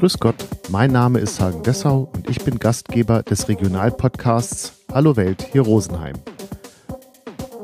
[0.00, 5.46] Grüß Gott, mein Name ist Hagen Dessau und ich bin Gastgeber des Regionalpodcasts Hallo Welt
[5.52, 6.16] hier Rosenheim.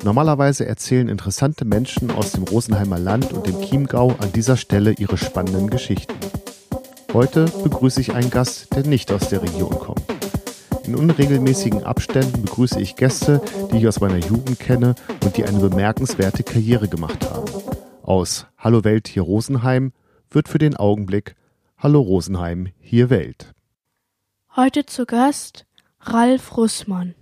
[0.05, 5.17] Normalerweise erzählen interessante Menschen aus dem Rosenheimer Land und dem Chiemgau an dieser Stelle ihre
[5.17, 6.12] spannenden Geschichten.
[7.14, 10.05] Heute begrüße ich einen Gast, der nicht aus der Region kommt.
[10.84, 13.40] In unregelmäßigen Abständen begrüße ich Gäste,
[13.73, 17.50] die ich aus meiner Jugend kenne und die eine bemerkenswerte Karriere gemacht haben.
[18.03, 19.93] Aus Hallo Welt hier Rosenheim
[20.31, 21.34] wird für den Augenblick
[21.86, 23.54] Hallo Rosenheim hier Welt.
[24.57, 25.67] Heute zu Gast
[26.00, 27.14] Ralf Russmann.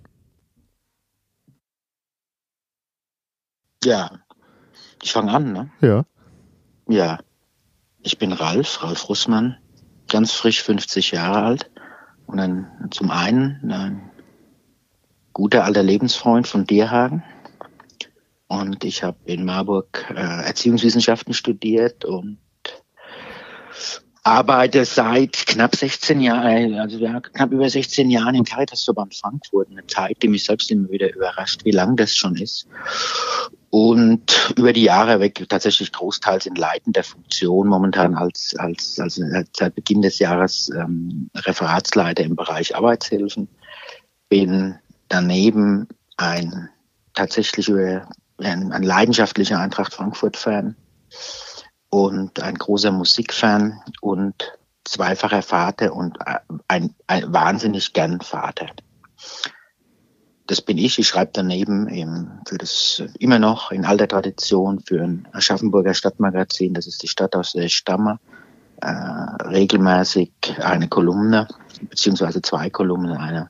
[3.83, 4.09] Ja,
[5.03, 5.69] ich fange an, ne?
[5.81, 6.03] Ja.
[6.87, 7.19] Ja.
[8.01, 9.55] Ich bin Ralf, Ralf Russmann,
[10.07, 11.69] ganz frisch 50 Jahre alt.
[12.25, 14.09] Und dann zum einen ein
[15.33, 17.23] guter alter Lebensfreund von Dierhagen.
[18.47, 22.39] Und ich habe in Marburg äh, Erziehungswissenschaften studiert und
[24.25, 29.69] arbeite seit knapp 16 Jahren, also ja, knapp über 16 Jahren im Caritasverband Frankfurt.
[29.69, 32.67] Eine Zeit, die mich selbst immer wieder überrascht, wie lang das schon ist.
[33.69, 39.21] Und über die Jahre weg tatsächlich großteils in leitender Funktion, momentan als, als, als
[39.55, 43.47] seit Beginn des Jahres ähm, Referatsleiter im Bereich Arbeitshilfen.
[44.27, 44.73] Bin
[45.07, 45.87] daneben
[46.17, 46.69] ein
[47.13, 47.69] tatsächlich
[48.39, 50.75] ein, ein leidenschaftlicher Eintracht Frankfurt-Fan
[51.95, 54.51] und ein großer Musikfan und
[54.83, 56.17] zweifacher Vater und
[56.67, 58.67] ein, ein wahnsinnig gern Vater.
[60.45, 60.99] Das bin ich.
[60.99, 66.73] Ich schreibe daneben eben für das immer noch in alter Tradition für ein Aschaffenburger Stadtmagazin,
[66.73, 68.19] das ist die Stadt, aus der ich stamme,
[68.81, 71.47] äh, regelmäßig eine Kolumne,
[71.79, 73.49] beziehungsweise zwei Kolumnen, eine,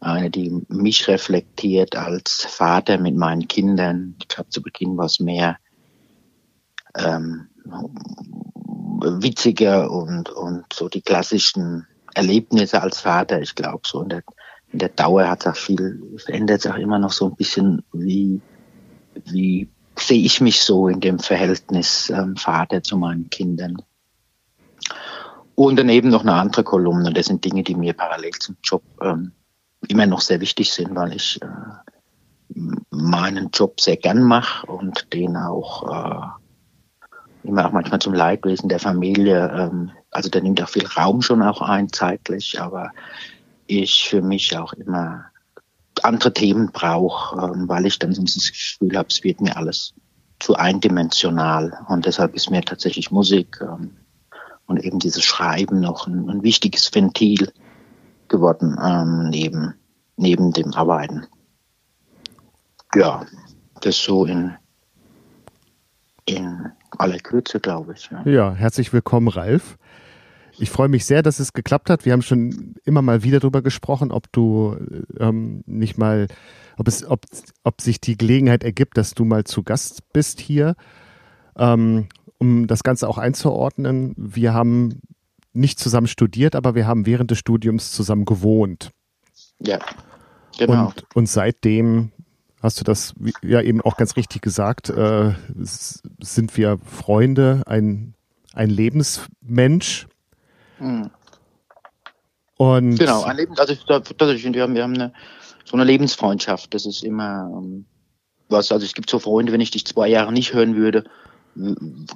[0.00, 4.16] eine, die mich reflektiert als Vater mit meinen Kindern.
[4.18, 5.58] Ich glaube, zu Beginn war es mehr
[6.96, 13.40] ähm, witziger und, und so die klassischen Erlebnisse als Vater.
[13.40, 14.22] Ich glaube, so in der,
[14.72, 18.40] in der Dauer hat sich viel, verändert sich auch immer noch so ein bisschen, wie,
[19.26, 23.76] wie sehe ich mich so in dem Verhältnis ähm, Vater zu meinen Kindern.
[25.54, 27.12] Und daneben noch eine andere Kolumne.
[27.12, 29.32] Das sind Dinge, die mir parallel zum Job ähm,
[29.88, 31.46] immer noch sehr wichtig sind, weil ich äh,
[32.90, 36.41] meinen Job sehr gern mache und den auch äh,
[37.44, 39.50] immer auch manchmal zum Leidwesen der Familie.
[39.56, 42.90] Ähm, also der nimmt auch viel Raum schon auch ein zeitlich, aber
[43.66, 45.26] ich für mich auch immer
[46.02, 49.94] andere Themen brauche, ähm, weil ich dann sonst das Gefühl habe, es wird mir alles
[50.40, 51.78] zu eindimensional.
[51.88, 53.96] Und deshalb ist mir tatsächlich Musik ähm,
[54.66, 57.52] und eben dieses Schreiben noch ein, ein wichtiges Ventil
[58.28, 59.74] geworden ähm, neben,
[60.16, 61.26] neben dem Arbeiten.
[62.94, 63.24] Ja,
[63.80, 64.54] das so in,
[66.24, 68.10] in aller Kürze, glaube ich.
[68.10, 68.22] Ja.
[68.30, 69.78] ja, herzlich willkommen, Ralf.
[70.58, 72.04] Ich freue mich sehr, dass es geklappt hat.
[72.04, 74.76] Wir haben schon immer mal wieder darüber gesprochen, ob du
[75.18, 76.28] ähm, nicht mal,
[76.76, 77.24] ob es, ob,
[77.64, 80.74] ob sich die Gelegenheit ergibt, dass du mal zu Gast bist hier.
[81.56, 82.08] Ähm,
[82.38, 85.00] um das Ganze auch einzuordnen, wir haben
[85.52, 88.90] nicht zusammen studiert, aber wir haben während des Studiums zusammen gewohnt.
[89.58, 89.78] Ja,
[90.58, 90.86] genau.
[90.86, 92.10] Und, und seitdem
[92.62, 98.14] hast du das ja eben auch ganz richtig gesagt, äh, sind wir Freunde, ein,
[98.54, 100.06] ein Lebensmensch.
[100.78, 101.10] Mhm.
[102.56, 103.80] Und genau, ein Leben, also ich
[104.42, 105.12] finde, wir haben, wir haben eine,
[105.64, 106.72] so eine Lebensfreundschaft.
[106.72, 107.86] Das ist immer ähm,
[108.48, 111.04] was, also es gibt so Freunde, wenn ich dich zwei Jahre nicht hören würde,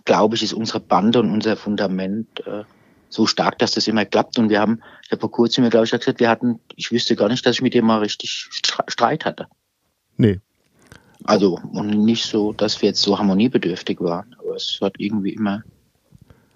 [0.04, 2.64] glaube ich, ist unsere Bande und unser Fundament äh,
[3.08, 4.38] so stark, dass das immer klappt.
[4.38, 7.28] Und wir haben, ich habe vor kurzem glaube ich, gesagt, wir hatten, ich wüsste gar
[7.28, 8.48] nicht, dass ich mit dem mal richtig
[8.88, 9.48] Streit hatte.
[10.16, 10.40] Nee.
[11.24, 15.62] Also, und nicht so, dass wir jetzt so harmoniebedürftig waren, aber es hat irgendwie immer,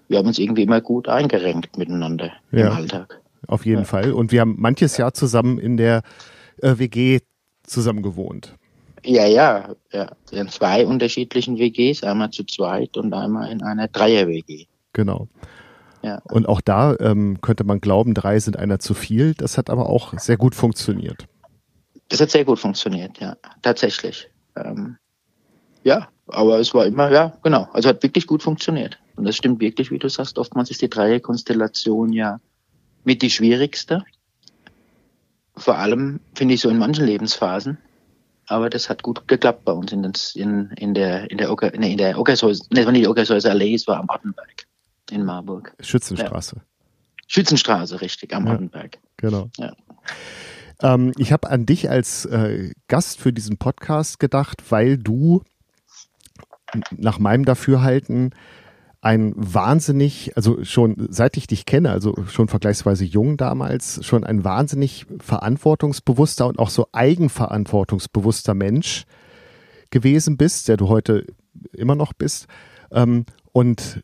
[0.07, 3.19] wir haben uns irgendwie immer gut eingerenkt miteinander ja, im Alltag.
[3.47, 3.85] Auf jeden ja.
[3.85, 4.13] Fall.
[4.13, 6.03] Und wir haben manches Jahr zusammen in der
[6.61, 7.19] äh, WG
[7.63, 8.55] zusammen gewohnt.
[9.03, 10.11] Ja, ja, ja.
[10.31, 14.65] In zwei unterschiedlichen WGs, einmal zu zweit und einmal in einer Dreier-WG.
[14.93, 15.27] Genau.
[16.03, 16.21] Ja.
[16.31, 19.33] Und auch da ähm, könnte man glauben, drei sind einer zu viel.
[19.33, 21.27] Das hat aber auch sehr gut funktioniert.
[22.11, 24.29] Das hat sehr gut funktioniert, ja, tatsächlich.
[24.57, 24.97] Ähm,
[25.81, 27.69] ja, aber es war immer, ja, genau.
[27.71, 28.99] Also hat wirklich gut funktioniert.
[29.15, 30.37] Und das stimmt wirklich, wie du sagst.
[30.37, 32.41] Oftmals ist die Dreierkonstellation ja
[33.05, 34.03] mit die schwierigste.
[35.55, 37.77] Vor allem finde ich so in manchen Lebensphasen.
[38.47, 41.71] Aber das hat gut geklappt bei uns in, das, in, in der in der Ocker,
[41.77, 44.67] nee, in der Ockershäuser, nee, war nicht die Ockershäuser Allee, es war am Ottenberg
[45.11, 45.73] in Marburg.
[45.79, 46.57] Schützenstraße.
[46.57, 46.61] Ja.
[47.27, 48.97] Schützenstraße, richtig, am ja, Ottenberg.
[49.15, 49.49] Genau.
[49.57, 49.73] Ja.
[50.81, 55.43] Ähm, ich habe an dich als äh, Gast für diesen Podcast gedacht, weil du
[56.97, 58.33] nach meinem Dafürhalten
[59.01, 64.43] ein wahnsinnig, also schon seit ich dich kenne, also schon vergleichsweise jung damals, schon ein
[64.43, 69.05] wahnsinnig verantwortungsbewusster und auch so eigenverantwortungsbewusster Mensch
[69.89, 71.25] gewesen bist, der du heute
[71.73, 72.47] immer noch bist.
[72.91, 74.03] Ähm, und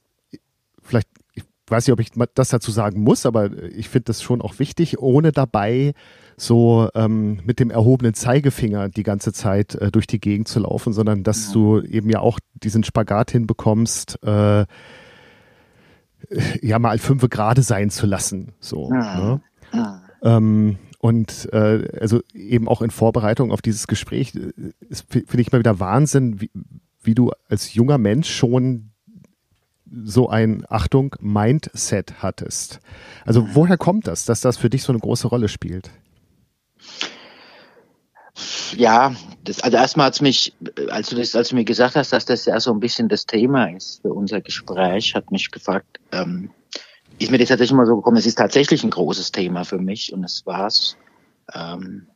[0.82, 4.42] vielleicht, ich weiß nicht, ob ich das dazu sagen muss, aber ich finde das schon
[4.42, 5.94] auch wichtig, ohne dabei
[6.40, 10.94] so ähm, mit dem erhobenen Zeigefinger die ganze Zeit äh, durch die Gegend zu laufen,
[10.94, 11.54] sondern dass ja.
[11.54, 14.66] du eben ja auch diesen Spagat hinbekommst, äh,
[16.62, 18.54] ja mal fünfe gerade sein zu lassen.
[18.60, 18.92] So.
[18.94, 19.42] Ja.
[19.74, 20.02] Ne?
[20.22, 24.52] Ähm, und äh, also eben auch in Vorbereitung auf dieses Gespräch äh,
[25.10, 26.52] finde ich mal wieder Wahnsinn, wie,
[27.02, 28.92] wie du als junger Mensch schon
[30.04, 32.80] so ein, Achtung, Mindset hattest.
[33.26, 35.90] Also woher kommt das, dass das für dich so eine große Rolle spielt?
[38.76, 40.54] Ja, das, also erstmal hat mich,
[40.90, 43.26] als du das, als du mir gesagt hast, dass das ja so ein bisschen das
[43.26, 46.52] Thema ist für unser Gespräch, hat mich gefragt, ähm,
[47.20, 50.14] ist mir das tatsächlich mal so gekommen, es ist tatsächlich ein großes Thema für mich
[50.14, 50.98] und es war's.
[51.54, 52.08] Ähm,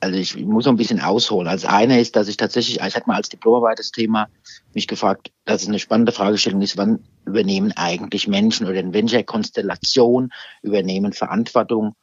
[0.00, 1.48] also ich muss so ein bisschen ausholen.
[1.48, 4.28] Als eine ist, dass ich tatsächlich, ich hatte mal als Diplomarbeit das Thema
[4.74, 9.22] mich gefragt, dass es eine spannende Fragestellung ist, wann übernehmen eigentlich Menschen oder in welcher
[9.22, 10.30] Konstellation
[10.62, 11.94] übernehmen Verantwortung,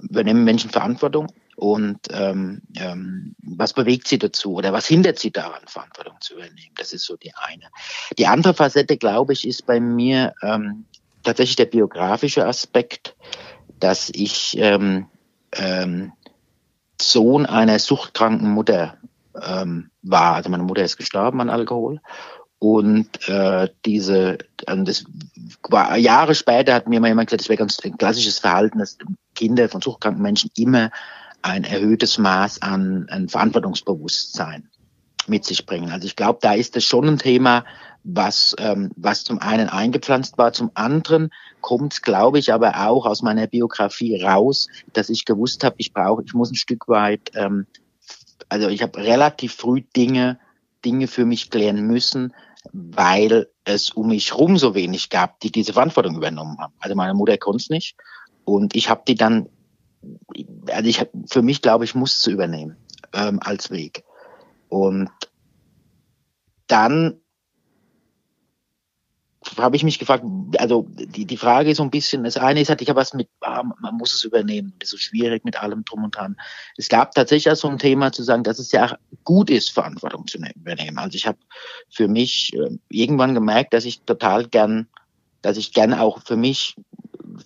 [0.00, 1.28] übernehmen Menschen Verantwortung
[1.58, 6.74] und ähm, ähm, was bewegt sie dazu oder was hindert sie daran, Verantwortung zu übernehmen?
[6.76, 7.64] Das ist so die eine.
[8.16, 10.84] Die andere Facette, glaube ich, ist bei mir ähm,
[11.24, 13.16] tatsächlich der biografische Aspekt,
[13.80, 15.06] dass ich ähm,
[15.50, 16.12] ähm,
[17.00, 18.96] Sohn einer suchtkranken Mutter
[19.44, 20.36] ähm, war.
[20.36, 22.00] Also meine Mutter ist gestorben an Alkohol.
[22.60, 25.04] Und äh, diese, also das
[25.68, 28.96] war Jahre später hat mir mal jemand gesagt, das wäre ganz ein klassisches Verhalten, dass
[29.34, 30.92] Kinder von suchtkranken Menschen immer
[31.42, 34.68] ein erhöhtes Maß an, an Verantwortungsbewusstsein
[35.28, 35.90] mit sich bringen.
[35.90, 37.64] Also ich glaube, da ist es schon ein Thema,
[38.04, 41.30] was, ähm, was zum einen eingepflanzt war, zum anderen
[41.60, 46.22] kommt glaube ich, aber auch aus meiner Biografie raus, dass ich gewusst habe, ich brauche,
[46.24, 47.66] ich muss ein Stück weit, ähm,
[48.48, 50.38] also ich habe relativ früh Dinge,
[50.84, 52.32] Dinge für mich klären müssen,
[52.72, 56.72] weil es um mich rum so wenig gab, die diese Verantwortung übernommen haben.
[56.78, 57.96] Also meine Mutter konnte es nicht
[58.44, 59.48] und ich habe die dann
[60.70, 62.76] also ich für mich glaube ich muss zu übernehmen
[63.12, 64.04] ähm, als Weg.
[64.68, 65.10] Und
[66.66, 67.20] dann
[69.56, 70.24] habe ich mich gefragt,
[70.58, 73.14] also die, die Frage ist so ein bisschen, das eine ist halt, ich habe was
[73.14, 76.36] mit, ah, man muss es übernehmen, das ist so schwierig mit allem drum und dran.
[76.76, 80.26] Es gab tatsächlich auch so ein Thema zu sagen, dass es ja gut ist, Verantwortung
[80.26, 80.98] zu ne-, übernehmen.
[80.98, 81.38] Also ich habe
[81.88, 84.88] für mich äh, irgendwann gemerkt, dass ich total gern,
[85.40, 86.76] dass ich gern auch für mich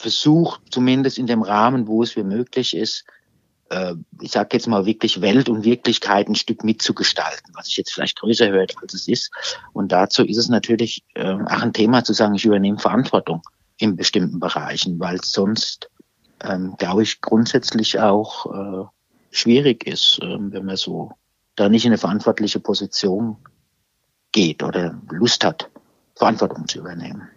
[0.02, 3.04] versucht, zumindest in dem Rahmen, wo es mir möglich ist,
[3.70, 7.93] äh, ich sage jetzt mal wirklich Welt und Wirklichkeit ein Stück mitzugestalten, was sich jetzt
[7.93, 9.31] vielleicht größer hört, als es ist.
[9.72, 13.43] Und dazu ist es natürlich äh, auch ein Thema zu sagen, ich übernehme Verantwortung
[13.78, 15.88] in bestimmten Bereichen, weil sonst,
[16.43, 18.87] ähm, glaube ich, grundsätzlich auch äh,
[19.31, 21.12] schwierig ist, äh, wenn man so
[21.56, 23.37] da nicht in eine verantwortliche Position
[24.32, 25.70] geht oder Lust hat,
[26.16, 27.28] Verantwortung zu übernehmen.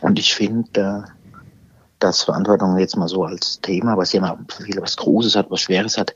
[0.00, 1.19] Und ich finde, äh,
[2.00, 5.60] dass Verantwortung jetzt mal so als Thema, was ja mal viel was Großes hat, was
[5.60, 6.14] Schweres hat,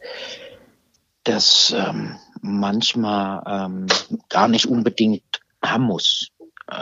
[1.24, 3.86] das ähm, manchmal ähm,
[4.28, 6.28] gar nicht unbedingt haben muss,
[6.68, 6.74] äh,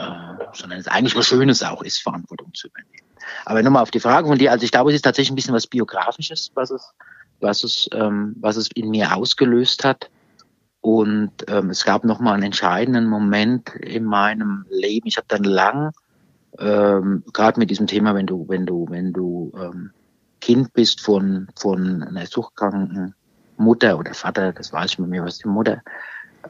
[0.53, 3.03] sondern es eigentlich was Schönes auch ist, Verantwortung zu übernehmen.
[3.45, 5.53] Aber nochmal auf die Frage von dir, also ich glaube, es ist tatsächlich ein bisschen
[5.53, 6.93] was Biografisches, was es,
[7.39, 10.09] was es, ähm, was es in mir ausgelöst hat.
[10.81, 15.07] Und ähm, es gab nochmal einen entscheidenden Moment in meinem Leben.
[15.07, 15.91] Ich habe dann lang
[16.59, 19.91] ähm, gerade mit diesem Thema, wenn du, wenn du, wenn du ähm,
[20.41, 23.15] Kind bist von, von einer suchtkranken
[23.57, 25.81] Mutter oder Vater, das weiß ich bei mir, was die Mutter,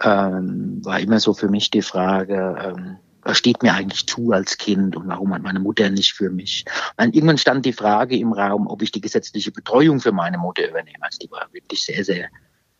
[0.01, 4.57] ähm, war immer so für mich die Frage, ähm, was steht mir eigentlich zu als
[4.57, 6.65] Kind und warum hat meine Mutter nicht für mich?
[6.97, 10.67] Und irgendwann stand die Frage im Raum, ob ich die gesetzliche Betreuung für meine Mutter
[10.67, 11.01] übernehme.
[11.01, 12.27] Also die war wirklich sehr, sehr,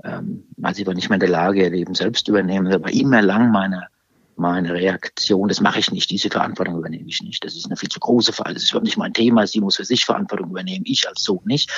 [0.03, 2.69] ähm, also ich war nicht mehr in der Lage, ihr Leben selbst übernehmen.
[2.69, 3.87] Das war immer lang meine
[4.35, 7.43] meine Reaktion, das mache ich nicht, diese Verantwortung übernehme ich nicht.
[7.43, 9.77] Das ist eine viel zu große Frage, das ist überhaupt nicht mein Thema, sie muss
[9.77, 11.71] für sich Verantwortung übernehmen, ich als Sohn nicht.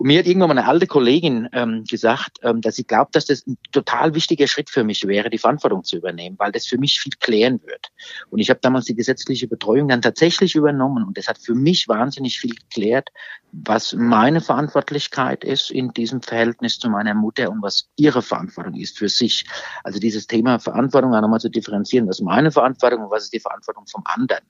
[0.00, 3.26] Und mir hat irgendwann mal eine alte Kollegin ähm, gesagt, ähm, dass sie glaubt, dass
[3.26, 6.78] das ein total wichtiger Schritt für mich wäre, die Verantwortung zu übernehmen, weil das für
[6.78, 7.88] mich viel klären wird.
[8.30, 11.86] Und ich habe damals die gesetzliche Betreuung dann tatsächlich übernommen und das hat für mich
[11.86, 13.10] wahnsinnig viel geklärt,
[13.52, 18.96] was meine Verantwortlichkeit ist in diesem Verhältnis zu meiner Mutter und was ihre Verantwortung ist
[18.96, 19.44] für sich.
[19.84, 23.40] Also dieses Thema Verantwortung auch nochmal zu differenzieren, was meine Verantwortung und was ist die
[23.40, 24.44] Verantwortung vom anderen.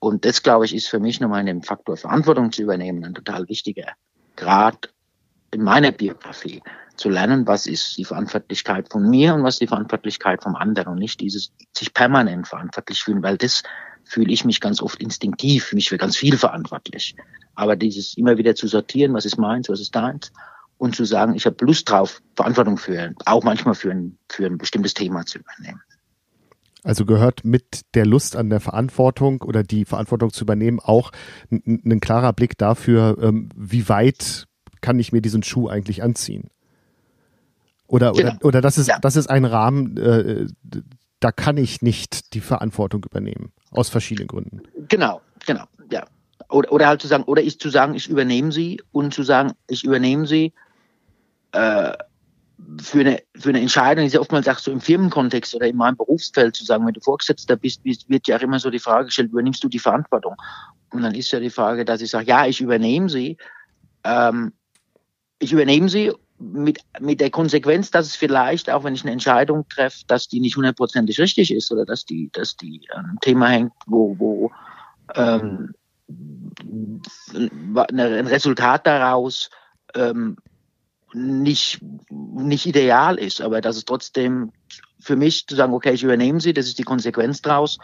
[0.00, 3.14] Und das, glaube ich, ist für mich nochmal in dem Faktor Verantwortung zu übernehmen ein
[3.14, 3.94] total wichtiger
[4.38, 4.90] Grad
[5.50, 6.62] in meiner Biografie
[6.96, 10.92] zu lernen, was ist die Verantwortlichkeit von mir und was ist die Verantwortlichkeit vom anderen
[10.92, 13.62] und nicht dieses sich permanent verantwortlich fühlen, weil das
[14.04, 17.16] fühle ich mich ganz oft instinktiv, mich für ganz viel verantwortlich.
[17.56, 20.32] Aber dieses immer wieder zu sortieren, was ist meins, was ist deins,
[20.78, 24.58] und zu sagen, ich habe Lust drauf, Verantwortung für, auch manchmal für ein, für ein
[24.58, 25.82] bestimmtes Thema zu übernehmen.
[26.88, 31.12] Also gehört mit der Lust an der Verantwortung oder die Verantwortung zu übernehmen auch
[31.50, 34.46] ein, klarer Blick dafür, ähm, wie weit
[34.80, 36.48] kann ich mir diesen Schuh eigentlich anziehen?
[37.88, 38.30] Oder, genau.
[38.30, 38.98] oder, oder das ist, ja.
[39.00, 40.46] das ist ein Rahmen, äh,
[41.20, 43.52] da kann ich nicht die Verantwortung übernehmen.
[43.70, 44.62] Aus verschiedenen Gründen.
[44.88, 46.06] Genau, genau, ja.
[46.48, 49.52] Oder, oder halt zu sagen, oder ich zu sagen, ich übernehme sie und zu sagen,
[49.66, 50.54] ich übernehme sie
[51.52, 51.92] äh,
[52.80, 55.96] für eine, für eine Entscheidung ist ja oftmals auch so im Firmenkontext oder in meinem
[55.96, 59.30] Berufsfeld zu sagen, wenn du Vorgesetzter bist, wird ja auch immer so die Frage gestellt,
[59.30, 60.34] übernimmst du die Verantwortung?
[60.90, 63.36] Und dann ist ja die Frage, dass ich sage, ja, ich übernehme sie.
[64.04, 64.52] Ähm,
[65.38, 69.68] ich übernehme sie mit, mit der Konsequenz, dass es vielleicht, auch wenn ich eine Entscheidung
[69.68, 73.72] treffe, dass die nicht hundertprozentig richtig ist oder dass die, dass die ein Thema hängt,
[73.86, 74.50] wo, wo
[75.14, 75.74] ähm,
[76.08, 79.50] ein Resultat daraus
[79.94, 80.36] ähm,
[81.12, 84.52] nicht, nicht ideal ist, aber dass es trotzdem
[85.00, 87.78] für mich zu sagen, okay, ich übernehme sie, das ist die Konsequenz daraus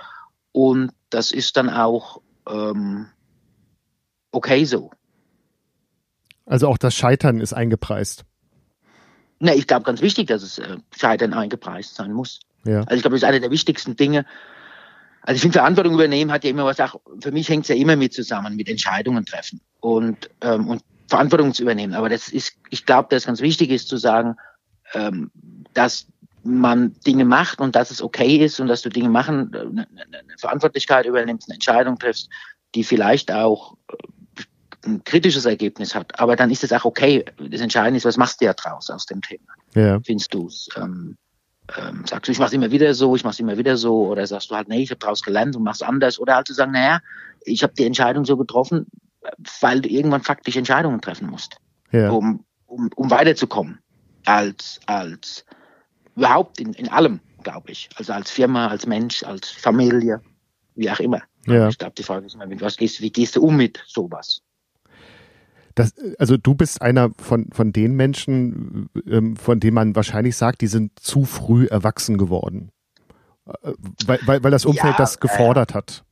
[0.53, 3.07] und das ist dann auch ähm,
[4.33, 4.91] okay so.
[6.47, 8.25] Also auch das Scheitern ist eingepreist.
[9.41, 12.41] Ne, ich glaube ganz wichtig, dass es äh, Scheitern eingepreist sein muss.
[12.65, 12.81] Ja.
[12.81, 14.27] Also ich glaube, das ist eine der wichtigsten Dinge.
[15.23, 17.75] Also ich finde, Verantwortung übernehmen hat ja immer was auch, für mich hängt es ja
[17.75, 21.95] immer mit zusammen, mit Entscheidungen treffen und, ähm, und Verantwortung zu übernehmen.
[21.95, 24.37] Aber das ist, ich glaube, dass ganz wichtig ist zu sagen,
[24.95, 25.31] ähm,
[25.73, 26.07] dass
[26.43, 30.19] man Dinge macht und dass es okay ist und dass du Dinge machen, eine, äh,
[30.19, 32.29] eine Verantwortlichkeit übernimmst, eine Entscheidung triffst,
[32.75, 34.47] die vielleicht auch äh,
[34.87, 36.19] ein kritisches Ergebnis hat.
[36.21, 37.25] Aber dann ist es auch okay.
[37.39, 39.53] Das Entscheidende ist, was machst du ja draus aus dem Thema?
[39.75, 40.01] Ja.
[40.05, 40.69] Findest du es?
[40.77, 41.17] Ähm,
[41.77, 44.51] ähm, sagst du, ich mache immer wieder so, ich mache immer wieder so, oder sagst
[44.51, 47.01] du halt, nee, ich habe daraus gelernt und mach's anders, oder halt zu sagen, naja,
[47.45, 48.87] ich habe die Entscheidung so getroffen,
[49.61, 51.57] weil du irgendwann faktisch Entscheidungen treffen musst,
[51.93, 52.11] ja.
[52.11, 53.79] um, um, um weiterzukommen,
[54.25, 55.45] als als
[56.17, 60.21] überhaupt in, in allem, glaube ich, also als Firma, als Mensch, als Familie,
[60.75, 61.23] wie auch immer.
[61.47, 61.69] Ja.
[61.69, 64.41] Ich glaube, die Frage ist immer, was gehst, wie gehst du um mit sowas?
[65.75, 70.61] Das, also du bist einer von, von den Menschen, ähm, von denen man wahrscheinlich sagt,
[70.61, 72.71] die sind zu früh erwachsen geworden.
[73.47, 73.73] Äh,
[74.07, 76.05] weil, weil, weil das Umfeld ja, das gefordert äh, hat.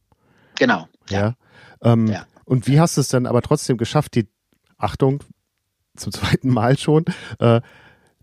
[0.57, 0.89] Genau.
[1.09, 1.19] Ja.
[1.19, 1.93] ja.
[1.93, 2.27] Ähm, ja.
[2.45, 4.29] Und wie hast du es dann aber trotzdem geschafft, die
[4.79, 5.23] Achtung,
[5.97, 7.05] zum zweiten Mal schon,
[7.39, 7.61] äh,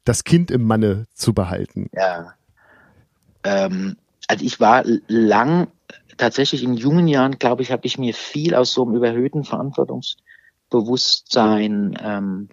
[0.04, 1.90] das Kind im Manne zu behalten?
[1.94, 2.34] Ja.
[3.44, 3.98] Ähm,
[4.28, 5.68] also ich war lang,
[6.18, 10.18] tatsächlich in jungen Jahren, glaube ich, habe ich mir viel aus so einem überhöhten Verantwortungs-
[10.70, 11.98] Bewusstsein.
[12.02, 12.50] Ähm,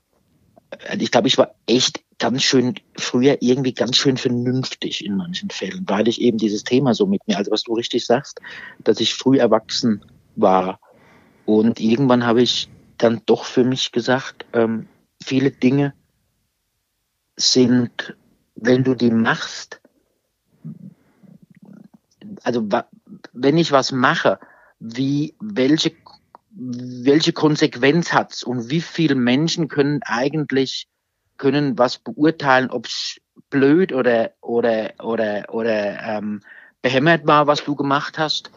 [0.89, 5.51] also ich glaube, ich war echt ganz schön früher irgendwie ganz schön vernünftig in manchen
[5.51, 8.41] Fällen, weil ich eben dieses Thema so mit mir, also was du richtig sagst,
[8.83, 10.03] dass ich früh erwachsen
[10.35, 10.81] war.
[11.47, 14.89] Und irgendwann habe ich dann doch für mich gesagt, ähm,
[15.23, 15.95] viele Dinge
[17.37, 18.17] sind,
[18.55, 19.81] wenn du die machst,
[22.43, 22.69] also
[23.33, 24.39] wenn ich was mache,
[24.79, 25.93] wie, welche
[26.59, 30.89] welche Konsequenz hat's und wie viele Menschen können eigentlich
[31.37, 36.41] können was beurteilen, ob es blöd oder oder oder oder ähm,
[36.81, 38.51] behämmert war, was du gemacht hast.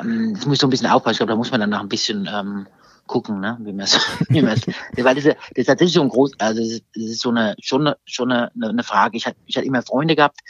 [0.00, 1.14] Ähm, das muss so ein bisschen aufpassen.
[1.14, 2.66] Ich glaube, da muss man dann noch ein bisschen ähm,
[3.06, 3.58] gucken, ne?
[3.60, 6.32] wie man es, wie man es, weil das ist, das ist tatsächlich so ein groß,
[6.38, 9.16] also das ist, das ist so eine schon eine, schon eine, eine Frage.
[9.16, 10.40] Ich hatte ich hatte immer Freunde gehabt,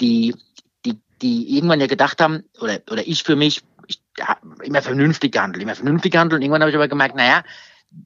[0.00, 0.34] die
[0.84, 5.32] die die irgendwann ja gedacht haben oder oder ich für mich ich ja, immer vernünftig
[5.32, 6.38] gehandelt, immer vernünftig gehandelt.
[6.38, 7.42] Und irgendwann habe ich aber gemerkt, naja,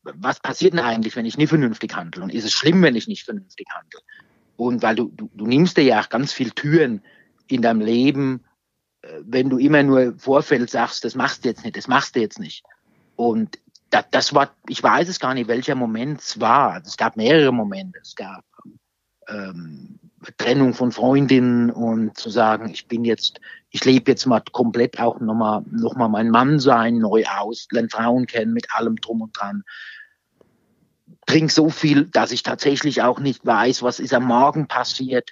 [0.05, 2.23] was passiert denn eigentlich, wenn ich nicht vernünftig handle?
[2.23, 4.01] Und ist es schlimm, wenn ich nicht vernünftig handle?
[4.57, 7.03] Und weil du, du, du nimmst dir ja auch ganz viel Türen
[7.49, 8.45] in deinem Leben,
[9.27, 12.39] wenn du immer nur Vorfeld sagst, das machst du jetzt nicht, das machst du jetzt
[12.39, 12.65] nicht.
[13.17, 13.59] Und
[13.91, 16.81] das, das war, ich weiß es gar nicht, welcher Moment es war.
[16.85, 17.99] Es gab mehrere Momente.
[18.01, 18.45] Es gab
[19.29, 19.99] ähm,
[20.39, 25.21] Trennung von Freundinnen und zu sagen, ich bin jetzt, ich lebe jetzt mal komplett auch
[25.21, 29.39] nochmal noch mal mein Mann sein neu aus, lerne Frauen kennen mit allem drum und
[29.39, 29.63] dran.
[31.27, 35.31] Trink so viel, dass ich tatsächlich auch nicht weiß, was ist am Morgen passiert.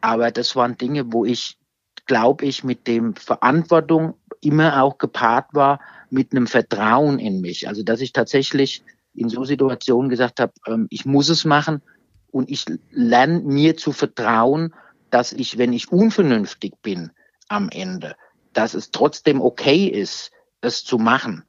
[0.00, 1.58] Aber das waren Dinge, wo ich,
[2.06, 5.80] glaube ich, mit dem Verantwortung immer auch gepaart war,
[6.10, 7.68] mit einem Vertrauen in mich.
[7.68, 8.82] Also dass ich tatsächlich
[9.14, 11.82] in so Situationen gesagt habe, ähm, ich muss es machen
[12.30, 14.74] und ich lerne mir zu vertrauen,
[15.10, 17.10] dass ich, wenn ich unvernünftig bin
[17.48, 18.16] am Ende,
[18.52, 21.44] dass es trotzdem okay ist, es zu machen.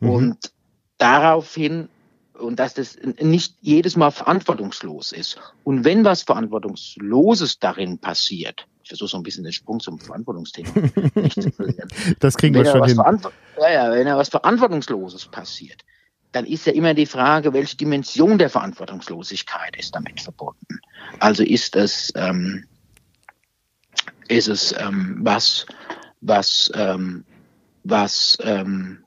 [0.00, 0.10] Mhm.
[0.10, 0.52] Und
[0.98, 1.88] daraufhin,
[2.42, 5.38] und dass das nicht jedes Mal verantwortungslos ist.
[5.64, 10.70] Und wenn was Verantwortungsloses darin passiert, versuche so ein bisschen den Sprung zum Verantwortungsthema
[11.14, 11.88] nicht zu verlieren.
[12.20, 13.00] Das kriegen wenn wir schon hin.
[13.58, 15.82] Ja, ja, wenn da was Verantwortungsloses passiert,
[16.32, 20.80] dann ist ja immer die Frage, welche Dimension der Verantwortungslosigkeit ist damit verbunden.
[21.20, 22.64] Also ist es, ähm,
[24.28, 25.66] ist es ähm, was,
[26.20, 27.24] was, ähm,
[27.84, 29.04] was ähm,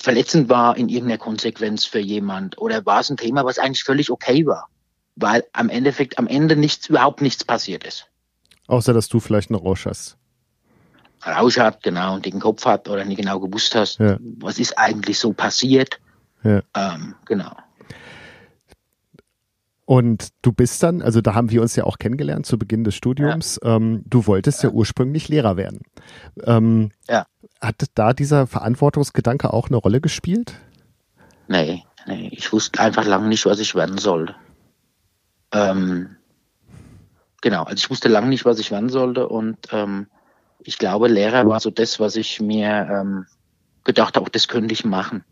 [0.00, 4.10] verletzend war in irgendeiner Konsequenz für jemand oder war es ein Thema, was eigentlich völlig
[4.10, 4.68] okay war,
[5.16, 8.06] weil am Endeffekt am Ende nichts überhaupt nichts passiert ist.
[8.66, 10.16] Außer dass du vielleicht einen Rausch hast.
[11.24, 14.18] Rausch hat, genau, und dicken Kopf hat oder nicht genau gewusst hast, ja.
[14.38, 15.98] was ist eigentlich so passiert.
[16.44, 16.62] Ja.
[16.74, 17.52] Ähm, genau.
[19.86, 22.96] Und du bist dann, also da haben wir uns ja auch kennengelernt zu Beginn des
[22.96, 23.58] Studiums.
[23.62, 23.76] Ja.
[23.76, 24.68] Ähm, du wolltest ja.
[24.68, 24.74] ja.
[24.74, 25.80] ursprünglich Lehrer werden.
[26.42, 27.24] Ähm, ja.
[27.66, 30.54] Hat da dieser Verantwortungsgedanke auch eine Rolle gespielt?
[31.48, 32.28] Nee, nee.
[32.30, 34.36] Ich wusste einfach lange nicht, was ich werden sollte.
[35.50, 36.14] Ähm,
[37.40, 40.06] genau, also ich wusste lange nicht, was ich werden sollte und ähm,
[40.60, 43.26] ich glaube, Lehrer war so das, was ich mir ähm,
[43.82, 45.24] gedacht habe, das könnte ich machen.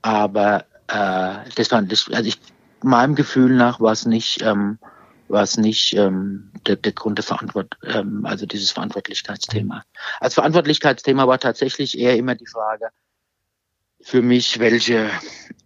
[0.00, 2.40] Aber äh, das war das, also ich
[2.82, 4.78] meinem Gefühl nach war es nicht, ähm,
[5.28, 9.82] war es nicht ähm, der, der Grund der Verantwort, ähm, also dieses Verantwortlichkeitsthema.
[10.20, 12.88] Als Verantwortlichkeitsthema war tatsächlich eher immer die Frage
[14.00, 15.10] für mich, welche,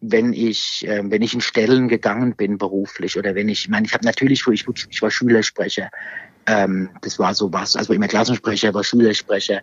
[0.00, 3.87] wenn ich, äh, wenn ich in Stellen gegangen bin beruflich oder wenn ich, ich meine,
[3.87, 5.90] ich habe natürlich, ich, ich war Schülersprecher,
[6.47, 9.61] ähm, das war so was, also immer Klassensprecher, war Schülersprecher,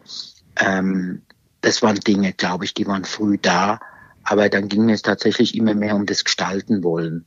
[0.57, 1.23] ähm,
[1.61, 3.79] das waren Dinge, glaube ich, die waren früh da,
[4.23, 7.25] aber dann ging es tatsächlich immer mehr um das Gestalten wollen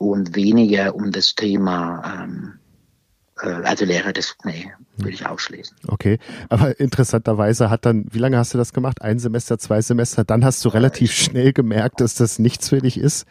[0.00, 2.58] und weniger um das Thema, ähm,
[3.42, 5.76] äh, also Lehrer, das, nee, würde ich ausschließen.
[5.88, 9.02] Okay, aber interessanterweise hat dann, wie lange hast du das gemacht?
[9.02, 12.96] Ein Semester, zwei Semester, dann hast du relativ schnell gemerkt, dass das nichts für dich
[12.96, 13.26] ist?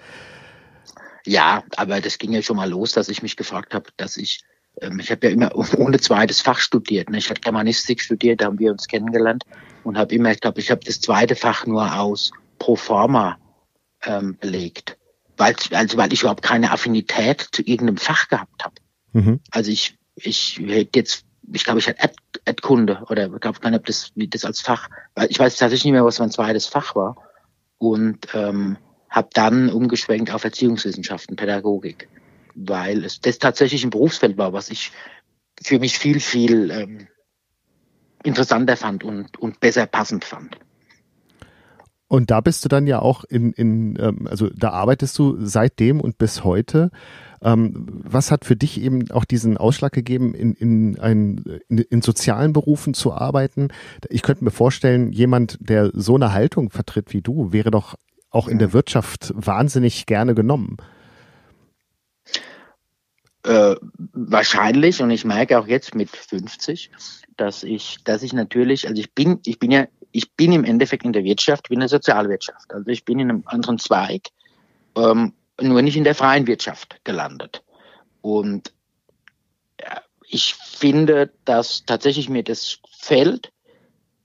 [1.25, 4.41] Ja, aber das ging ja schon mal los, dass ich mich gefragt habe, dass ich,
[4.79, 7.09] ähm, ich habe ja immer ohne zweites Fach studiert.
[7.09, 7.17] Ne?
[7.17, 9.43] Ich habe Germanistik studiert, da haben wir uns kennengelernt
[9.83, 13.39] und habe immer, ich glaube, ich habe das zweite Fach nur aus pro forma
[14.05, 14.98] ähm, belegt
[15.39, 18.75] weil, also weil ich überhaupt keine Affinität zu irgendeinem Fach gehabt habe.
[19.13, 19.39] Mhm.
[19.51, 22.13] Also ich, ich hätte jetzt, ich glaube, ich hatte Ad,
[22.45, 25.55] Ad-Kunde oder ich glaube gar nicht, ob das, wie das als Fach, weil ich weiß
[25.55, 27.15] tatsächlich nicht mehr, was mein zweites Fach war.
[27.77, 28.77] Und ähm,
[29.09, 32.09] habe dann umgeschwenkt auf Erziehungswissenschaften, Pädagogik,
[32.53, 34.91] weil es das tatsächlich ein Berufsfeld war, was ich
[35.61, 37.07] für mich viel, viel ähm,
[38.23, 40.57] interessanter fand und, und besser passend fand.
[42.09, 46.01] Und da bist du dann ja auch in, in ähm, also da arbeitest du seitdem
[46.01, 46.89] und bis heute.
[47.41, 52.01] Ähm, was hat für dich eben auch diesen Ausschlag gegeben, in, in, ein, in, in
[52.01, 53.69] sozialen Berufen zu arbeiten?
[54.09, 57.95] Ich könnte mir vorstellen, jemand, der so eine Haltung vertritt wie du, wäre doch
[58.31, 60.77] auch in der Wirtschaft wahnsinnig gerne genommen.
[63.43, 63.75] Äh,
[64.13, 66.89] wahrscheinlich und ich merke auch jetzt mit 50,
[67.37, 71.05] dass ich, dass ich natürlich, also ich bin, ich bin ja ich bin im Endeffekt
[71.05, 72.73] in der Wirtschaft, bin in der Sozialwirtschaft.
[72.73, 74.27] Also ich bin in einem anderen Zweig,
[74.95, 77.63] ähm, nur nicht in der freien Wirtschaft gelandet.
[78.21, 78.73] Und
[79.79, 83.51] ja, ich finde, dass tatsächlich mir das fällt.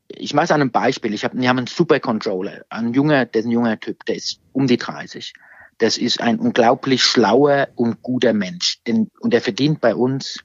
[0.09, 1.13] Ich mache es an einem Beispiel.
[1.13, 4.41] Ich hab, wir haben einen Supercontroller, ein junger, der ist ein junger Typ, der ist
[4.53, 5.33] um die 30.
[5.79, 8.81] Das ist ein unglaublich schlauer und guter Mensch.
[8.87, 10.39] Denn, und der verdient bei uns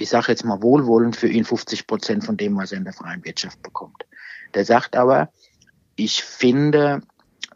[0.00, 2.92] ich sage jetzt mal wohlwollend für ihn 50 Prozent von dem, was er in der
[2.92, 4.06] freien Wirtschaft bekommt.
[4.54, 5.30] Der sagt aber,
[5.96, 7.02] ich finde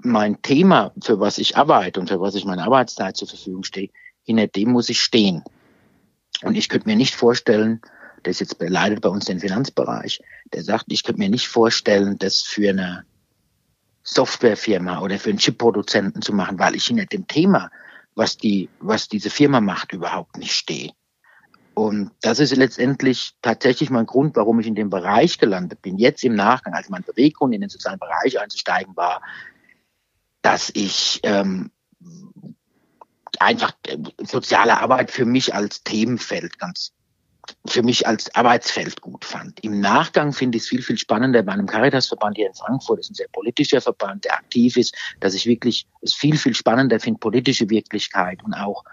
[0.02, 3.90] mein Thema, für was ich arbeite und für was ich meine Arbeitszeit zur Verfügung stehe,
[4.22, 5.42] hinter dem muss ich stehen.
[6.42, 7.80] Und ich könnte mir nicht vorstellen,
[8.24, 10.20] ist jetzt leidet bei uns den Finanzbereich,
[10.52, 13.04] der sagt, ich könnte mir nicht vorstellen, das für eine
[14.02, 17.70] Softwarefirma oder für einen Chipproduzenten zu machen, weil ich hinter dem Thema,
[18.14, 20.92] was die, was diese Firma macht, überhaupt nicht stehe.
[21.74, 25.98] Und das ist letztendlich tatsächlich mein Grund, warum ich in dem Bereich gelandet bin.
[25.98, 29.20] Jetzt im Nachgang, als mein Beweggrund in den sozialen Bereich einzusteigen war,
[30.40, 31.70] dass ich ähm,
[33.40, 36.92] einfach äh, soziale Arbeit für mich als Themenfeld ganz
[37.66, 39.62] für mich als Arbeitsfeld gut fand.
[39.62, 43.06] Im Nachgang finde ich es viel, viel spannender bei einem Caritasverband hier in Frankfurt, das
[43.06, 46.98] ist ein sehr politischer Verband, der aktiv ist, dass ich wirklich es viel, viel spannender
[47.00, 48.84] finde, politische Wirklichkeit und auch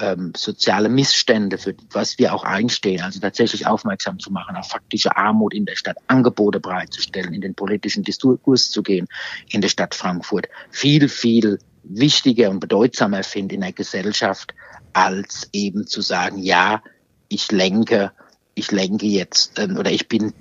[0.00, 5.16] ähm, soziale Missstände, für was wir auch einstehen, also tatsächlich aufmerksam zu machen auf faktische
[5.16, 9.06] Armut in der Stadt, Angebote bereitzustellen, in den politischen Diskurs zu gehen
[9.50, 14.54] in der Stadt Frankfurt, viel, viel wichtiger und bedeutsamer finde in der Gesellschaft,
[14.92, 16.82] als eben zu sagen, ja,
[17.28, 18.12] ich lenke,
[18.54, 20.32] ich lenke jetzt ähm, oder ich bin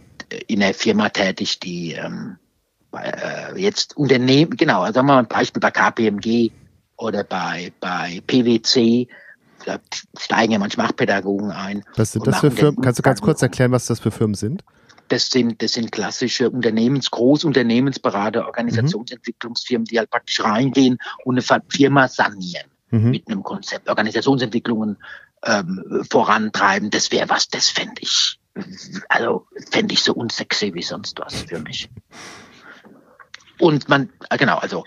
[0.47, 2.37] in einer Firma tätig, die ähm,
[2.93, 6.51] äh, jetzt Unternehmen, genau, also sagen wir mal ein Beispiel bei KPMG
[6.97, 9.07] oder bei, bei PwC,
[9.69, 9.79] da
[10.17, 11.83] steigen ja manchmal auch Pädagogen ein.
[11.95, 12.81] Was sind das für Firmen?
[12.81, 14.63] Kannst du ganz kurz erklären, was das für Firmen sind?
[15.09, 22.07] Das sind, das sind klassische Unternehmens-, Großunternehmensberater, Organisationsentwicklungsfirmen, die halt praktisch reingehen und eine Firma
[22.07, 23.11] sanieren mhm.
[23.11, 24.97] mit einem Konzept, Organisationsentwicklungen
[25.45, 26.89] ähm, vorantreiben.
[26.89, 28.39] Das wäre was, das fände ich,
[29.07, 31.89] also fände ich so unsexy wie sonst was für mich.
[33.59, 34.83] Und man, äh, genau, also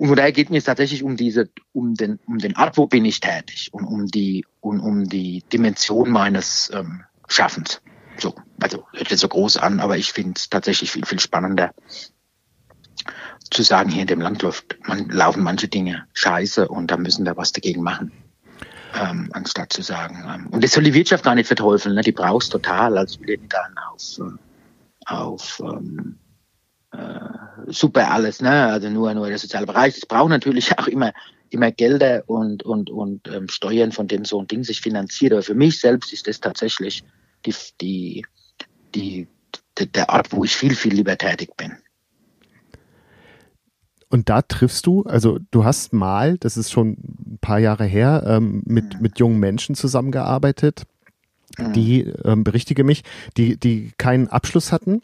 [0.00, 2.86] und von daher geht mir es tatsächlich um diese, um den, um den Art, wo
[2.86, 7.82] bin ich tätig und um die, und um die Dimension meines ähm, Schaffens.
[8.16, 11.74] So, also hört jetzt so groß an, aber ich finde es tatsächlich viel, viel spannender
[13.50, 17.26] zu sagen, hier in dem Land läuft, man, laufen manche Dinge scheiße und da müssen
[17.26, 18.10] wir was dagegen machen.
[18.98, 22.00] Ähm, anstatt zu sagen, ähm, und das soll die Wirtschaft gar nicht verteufeln, ne?
[22.00, 26.19] die brauchst total, also wir dann auf, äh, auf ähm, äh,
[27.66, 28.66] super alles, ne?
[28.66, 29.96] Also nur nur der soziale Bereich.
[29.96, 31.12] Es braucht natürlich auch immer
[31.50, 35.32] immer Gelder und und und ähm, Steuern, von dem so ein Ding sich finanziert.
[35.32, 37.02] Aber für mich selbst ist das tatsächlich
[37.46, 38.26] die die
[38.94, 39.28] die,
[39.78, 41.72] die der Ort, wo ich viel viel lieber tätig bin.
[44.12, 48.24] Und da triffst du, also du hast mal, das ist schon ein paar Jahre her,
[48.26, 49.02] ähm, mit, mhm.
[49.02, 50.82] mit jungen Menschen zusammengearbeitet,
[51.56, 51.72] mhm.
[51.74, 53.04] die, ähm, berichtige mich,
[53.36, 55.00] die, die keinen Abschluss hatten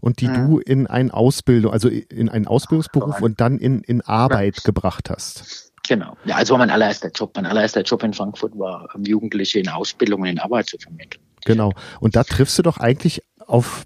[0.00, 0.46] und die ja.
[0.46, 5.72] du in ein Ausbildung, also in einen Ausbildungsberuf und dann in, in Arbeit gebracht hast.
[5.88, 6.16] Genau.
[6.24, 7.32] Ja, also mein allererster Job.
[7.34, 11.22] Mein allererster Job in Frankfurt war, um Jugendliche in Ausbildung und in Arbeit zu vermitteln.
[11.44, 11.72] Genau.
[12.00, 13.84] Und da triffst du doch eigentlich auf,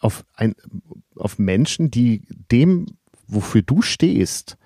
[0.00, 0.56] auf, ein,
[1.14, 2.86] auf Menschen, die dem,
[3.28, 4.56] wofür du stehst,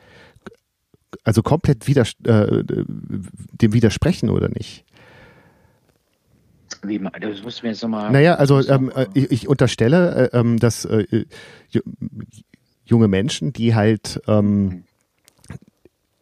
[1.25, 4.85] also komplett widers äh, dem widersprechen oder nicht?
[6.89, 8.11] Wie, das musst du mir jetzt nochmal.
[8.11, 11.25] Naja, also ähm, äh, ich, ich, unterstelle, äh, ähm, dass äh,
[12.85, 14.85] junge Menschen, die halt ähm,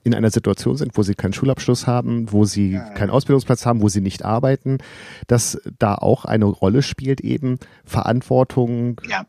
[0.04, 3.82] in einer Situation sind, wo sie keinen Schulabschluss haben, wo sie ja, keinen Ausbildungsplatz haben,
[3.82, 4.78] wo sie nicht arbeiten,
[5.26, 9.24] dass da auch eine Rolle spielt, eben Verantwortung ja.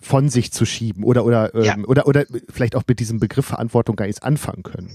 [0.00, 3.96] von sich zu schieben oder oder, ähm, oder oder vielleicht auch mit diesem Begriff Verantwortung
[3.96, 4.90] gar nichts anfangen können.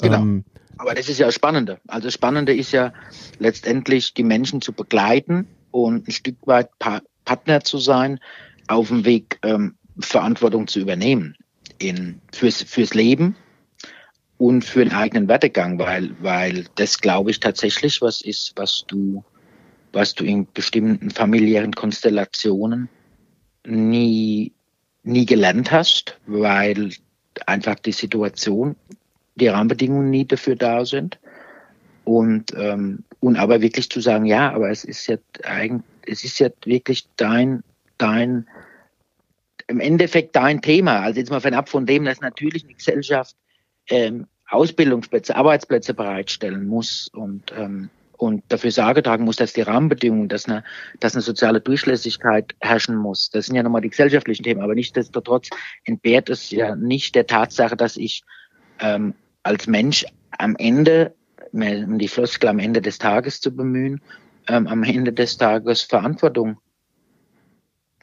[0.00, 0.20] Genau.
[0.20, 0.44] Ähm,
[0.78, 1.80] aber das ist ja das Spannende.
[1.86, 2.92] Also das Spannende ist ja
[3.38, 8.20] letztendlich die Menschen zu begleiten und ein Stück weit pa Partner zu sein,
[8.68, 11.36] auf dem Weg ähm, Verantwortung zu übernehmen
[11.78, 13.34] in, fürs, fürs Leben
[14.38, 19.24] und für den eigenen Werdegang, weil, weil das glaube ich tatsächlich was ist, was du,
[19.92, 22.88] was du in bestimmten familiären Konstellationen
[23.66, 24.52] nie,
[25.02, 26.90] nie gelernt hast, weil
[27.46, 28.76] einfach die Situation
[29.36, 31.18] die Rahmenbedingungen nie dafür da sind.
[32.04, 36.38] Und, ähm, und aber wirklich zu sagen, ja, aber es ist ja eigentlich, es ist
[36.38, 37.62] ja wirklich dein,
[37.98, 38.46] dein,
[39.66, 41.00] im Endeffekt dein Thema.
[41.00, 43.34] Also jetzt mal fernab von dem, dass natürlich eine Gesellschaft
[43.88, 50.28] ähm, Ausbildungsplätze, Arbeitsplätze bereitstellen muss und ähm, und dafür Sorge tragen muss, dass die Rahmenbedingungen,
[50.28, 50.64] dass eine,
[51.00, 53.30] dass eine soziale Durchlässigkeit herrschen muss.
[53.30, 55.50] Das sind ja nochmal die gesellschaftlichen Themen, aber nichtsdestotrotz
[55.84, 58.22] entbehrt es ja nicht der Tatsache, dass ich
[58.80, 59.14] ähm,
[59.46, 60.04] als Mensch
[60.38, 61.14] am Ende,
[61.52, 64.02] um die Floskel am Ende des Tages zu bemühen,
[64.48, 66.58] ähm, am Ende des Tages Verantwortung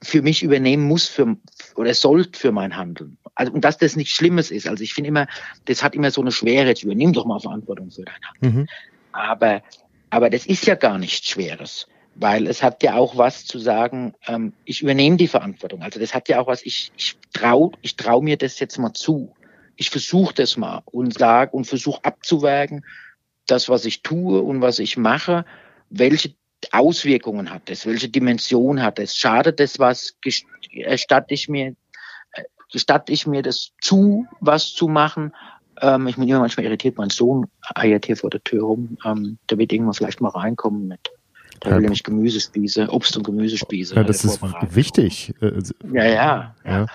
[0.01, 1.37] für mich übernehmen muss für,
[1.75, 3.17] oder soll für mein Handeln.
[3.35, 4.67] Also, und dass das nichts Schlimmes ist.
[4.67, 5.27] Also ich finde immer,
[5.65, 8.61] das hat immer so eine Schwere, jetzt übernimm doch mal Verantwortung für dein Handeln.
[8.61, 8.67] Mhm.
[9.11, 9.61] Aber,
[10.09, 14.13] aber das ist ja gar nichts Schweres, weil es hat ja auch was zu sagen,
[14.27, 15.81] ähm, ich übernehme die Verantwortung.
[15.81, 18.93] Also das hat ja auch was, ich, ich trau, ich trau mir das jetzt mal
[18.93, 19.33] zu
[19.83, 22.85] ich versuche das mal und sage und versuche abzuwägen,
[23.47, 25.43] das, was ich tue und was ich mache,
[25.89, 26.35] welche
[26.71, 31.75] Auswirkungen hat es, welche Dimension hat es, schadet es was, gestatte ich mir,
[32.31, 35.33] äh, gestatte ich mir das zu, was zu machen.
[35.81, 39.37] Ähm, ich bin immer manchmal irritiert, mein Sohn eiert hier vor der Tür rum, ähm,
[39.49, 41.11] der wird irgendwann vielleicht mal reinkommen mit
[41.59, 43.95] da will nämlich Gemüsespieße, Obst- und Gemüsespieße.
[43.95, 44.41] Ja, das ist
[44.75, 45.33] wichtig.
[45.39, 45.61] Äh,
[45.93, 46.85] ja, ja, ja.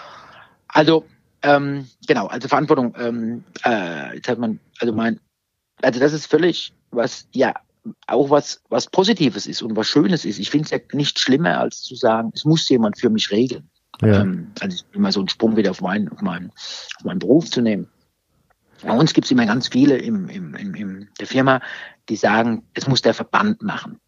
[0.68, 1.06] Also
[1.42, 5.20] ähm, genau, also Verantwortung, ähm, äh, jetzt hat man, also mein,
[5.82, 7.54] also das ist völlig was, ja,
[8.06, 10.38] auch was, was Positives ist und was Schönes ist.
[10.38, 13.68] Ich finde es ja nicht schlimmer, als zu sagen, es muss jemand für mich regeln.
[14.00, 14.20] Ja.
[14.20, 17.60] Ähm, also immer so einen Sprung wieder auf meinen, auf meinen, auf meinen Beruf zu
[17.60, 17.88] nehmen.
[18.82, 21.60] Bei uns gibt es immer ganz viele im, im, im, in der Firma,
[22.08, 23.98] die sagen, es muss der Verband machen.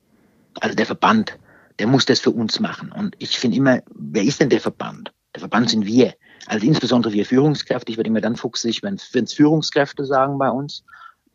[0.60, 1.38] Also der Verband,
[1.78, 2.92] der muss das für uns machen.
[2.92, 5.12] Und ich finde immer, wer ist denn der Verband?
[5.34, 6.14] Der Verband sind wir.
[6.46, 7.92] Also insbesondere wir Führungskräfte.
[7.92, 10.84] Ich werde immer dann fuchsig, wenn es Führungskräfte sagen bei uns,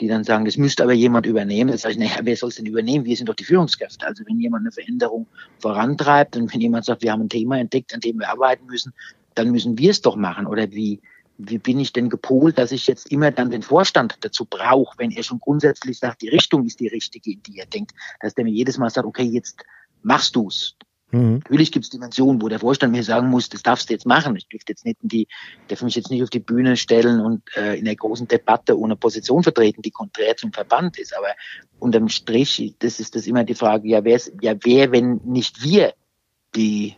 [0.02, 1.72] die dann sagen, das müsste aber jemand übernehmen.
[1.72, 3.06] Das sage ich, naja, wer soll es denn übernehmen?
[3.06, 4.06] Wir sind doch die Führungskräfte.
[4.06, 5.28] Also wenn jemand eine Veränderung
[5.60, 8.94] vorantreibt und wenn jemand sagt, wir haben ein Thema entdeckt, an dem wir arbeiten müssen,
[9.36, 10.48] dann müssen wir es doch machen.
[10.48, 11.02] Oder wie,
[11.38, 15.12] wie bin ich denn gepolt, dass ich jetzt immer dann den Vorstand dazu brauche, wenn
[15.12, 18.44] er schon grundsätzlich sagt, die Richtung ist die richtige, in die er denkt, dass der
[18.44, 19.64] mir jedes Mal sagt, okay, jetzt
[20.04, 20.76] machst du's.
[21.16, 21.36] Mhm.
[21.36, 24.36] Natürlich gibt es Dimensionen, wo der Vorstand mir sagen muss, das darfst du jetzt machen.
[24.36, 25.28] Ich dürfte jetzt nicht in die,
[25.70, 28.98] darf mich jetzt nicht auf die Bühne stellen und äh, in einer großen Debatte ohne
[28.98, 31.16] Position vertreten, die konträr zum Verband ist.
[31.18, 31.30] Aber
[31.80, 35.94] unterm Strich, das ist das immer die Frage, ja, wer, ja, wer, wenn nicht wir,
[36.54, 36.98] die,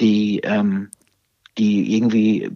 [0.00, 0.90] die, ähm,
[1.58, 2.50] die irgendwie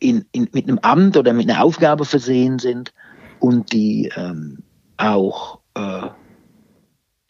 [0.00, 2.92] in, in, mit einem Amt oder mit einer Aufgabe versehen sind
[3.40, 4.58] und die ähm,
[4.98, 6.08] auch äh,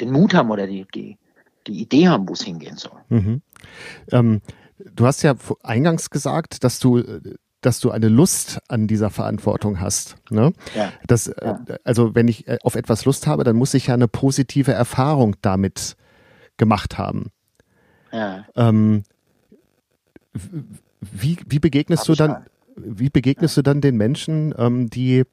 [0.01, 1.19] den Mut haben oder die, die,
[1.67, 3.01] die Idee haben, wo es hingehen soll.
[3.09, 3.43] Mhm.
[4.11, 4.41] Ähm,
[4.79, 7.03] du hast ja eingangs gesagt, dass du
[7.65, 10.17] dass du eine Lust an dieser Verantwortung hast.
[10.31, 10.53] Ne?
[10.77, 10.93] Ja.
[11.07, 11.65] Das, äh, ja.
[11.83, 15.37] Also wenn ich äh, auf etwas Lust habe, dann muss ich ja eine positive Erfahrung
[15.41, 15.97] damit
[16.59, 17.31] gemacht haben.
[18.13, 18.45] Ja.
[18.55, 19.05] Ähm,
[21.01, 22.45] wie, wie begegnest Hab du dann,
[22.77, 23.63] wie begegnest ja.
[23.63, 25.25] du dann den Menschen, ähm, die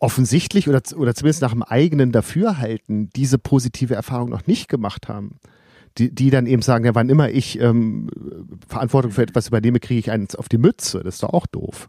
[0.00, 5.38] offensichtlich oder, oder zumindest nach dem eigenen Dafürhalten diese positive Erfahrung noch nicht gemacht haben?
[5.96, 8.10] Die, die dann eben sagen, ja, wann immer ich ähm,
[8.66, 11.04] Verantwortung für etwas übernehme, kriege ich eins auf die Mütze.
[11.04, 11.88] Das ist doch auch doof.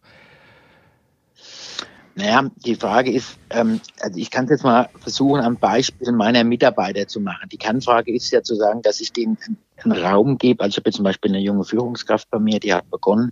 [2.18, 6.46] Naja, die Frage ist, ähm, also ich kann es jetzt mal versuchen, am Beispiel meiner
[6.46, 7.50] Mitarbeiter zu machen.
[7.52, 9.38] Die Kernfrage ist ja zu sagen, dass ich denen
[9.84, 10.63] einen Raum gebe.
[10.63, 13.32] Also ich habe zum Beispiel eine junge Führungskraft bei mir, die hat begonnen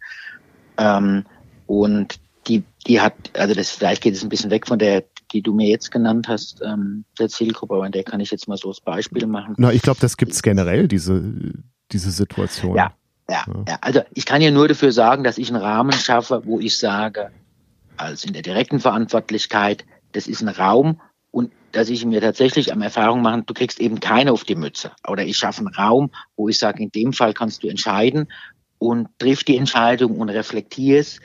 [0.78, 1.26] ähm,
[1.66, 5.42] und die, die hat, also das vielleicht geht es ein bisschen weg von der, die
[5.42, 8.58] du mir jetzt genannt hast, ähm, der Zielgruppe, aber an der kann ich jetzt mal
[8.58, 9.56] so als Beispiel machen.
[9.58, 11.24] Na, ich glaube, das gibt es generell, diese,
[11.92, 12.76] diese Situation.
[12.76, 12.94] Ja,
[13.30, 13.78] ja, ja, ja.
[13.82, 17.32] Also ich kann ja nur dafür sagen, dass ich einen Rahmen schaffe, wo ich sage,
[17.98, 21.00] als in der direkten Verantwortlichkeit, das ist ein Raum
[21.32, 24.92] und dass ich mir tatsächlich am Erfahrung machen, du kriegst eben keine auf die Mütze.
[25.08, 28.28] Oder ich schaffe einen Raum, wo ich sage, in dem Fall kannst du entscheiden
[28.78, 31.20] und triff die Entscheidung und reflektierst,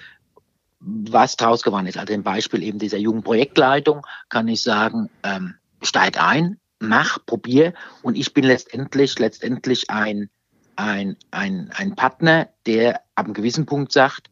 [0.81, 1.99] was draus geworden ist.
[1.99, 7.75] Also im Beispiel eben dieser jungen Projektleitung kann ich sagen, ähm, steig ein, mach, probier
[8.03, 10.31] und ich bin letztendlich, letztendlich ein,
[10.77, 14.31] ein, ein, ein Partner, der ab einem gewissen Punkt sagt,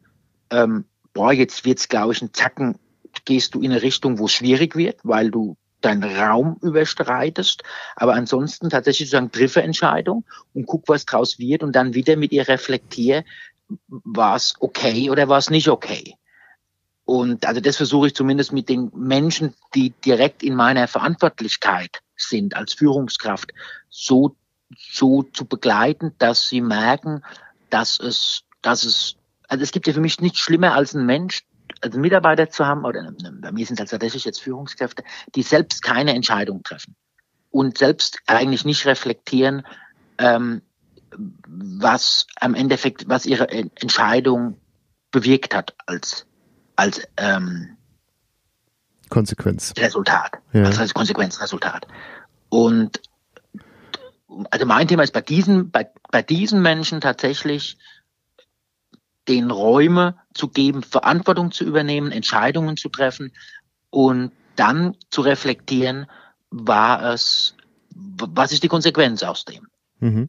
[0.51, 2.79] ähm, boah, jetzt wird's, glaube ich, ein Zacken,
[3.25, 7.63] gehst du in eine Richtung, wo es schwierig wird, weil du deinen Raum überstreitest.
[7.97, 12.33] Aber ansonsten tatsächlich sozusagen triffe Entscheidung und guck, was draus wird und dann wieder mit
[12.33, 13.25] ihr reflektiere,
[13.89, 16.15] war es okay oder war es nicht okay.
[17.07, 22.57] Und also das versuche ich zumindest mit den Menschen, die direkt in meiner Verantwortlichkeit sind
[22.57, 23.55] als Führungskraft,
[23.89, 24.37] so,
[24.77, 27.23] so zu begleiten, dass sie merken,
[27.71, 29.15] dass es, dass es,
[29.47, 31.45] also es gibt ja für mich nichts schlimmer als ein Mensch,
[31.81, 35.05] also Mitarbeiter zu haben, oder bei mir sind es tatsächlich jetzt Führungskräfte,
[35.37, 36.97] die selbst keine Entscheidung treffen
[37.53, 39.65] und selbst eigentlich nicht reflektieren,
[40.19, 40.61] ähm,
[41.47, 44.59] was am Endeffekt, was ihre Entscheidung
[45.13, 46.27] bewirkt hat als
[46.77, 47.77] als ähm,
[49.09, 49.73] Konsequenz.
[49.79, 50.39] Resultat.
[50.53, 50.65] Ja.
[50.65, 51.87] Als Konsequenzresultat.
[52.49, 53.01] Und
[54.51, 57.79] also mein Thema ist bei diesen, bei, bei diesen Menschen tatsächlich
[59.29, 63.33] den Räume zu geben, Verantwortung zu übernehmen, Entscheidungen zu treffen
[63.91, 66.07] und dann zu reflektieren,
[66.51, 67.57] war es,
[67.91, 69.67] was ist die Konsequenz aus dem?
[69.99, 70.29] Mhm.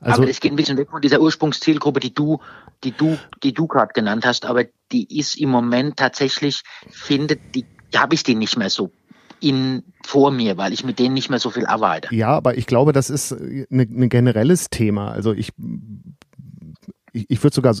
[0.00, 2.40] Also, aber es geht ein bisschen weg von dieser Ursprungszielgruppe, die du,
[2.84, 7.64] die du, die du gerade genannt hast, aber die ist im Moment tatsächlich, findet, die,
[7.94, 8.90] habe ich die nicht mehr so
[9.40, 12.14] in vor mir, weil ich mit denen nicht mehr so viel arbeite.
[12.14, 15.10] Ja, aber ich glaube, das ist ein ne generelles Thema.
[15.10, 15.52] Also ich
[17.16, 17.74] ich, ich würde sogar,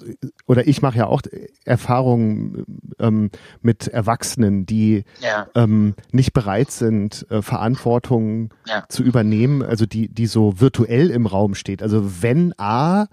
[0.46, 1.22] oder ich mache ja auch
[1.64, 2.64] Erfahrungen
[2.98, 5.46] ähm, mit Erwachsenen, die ja.
[5.54, 8.84] ähm, nicht bereit sind, äh, Verantwortung ja.
[8.88, 11.82] zu übernehmen, also die, die so virtuell im Raum steht.
[11.82, 13.06] Also wenn A,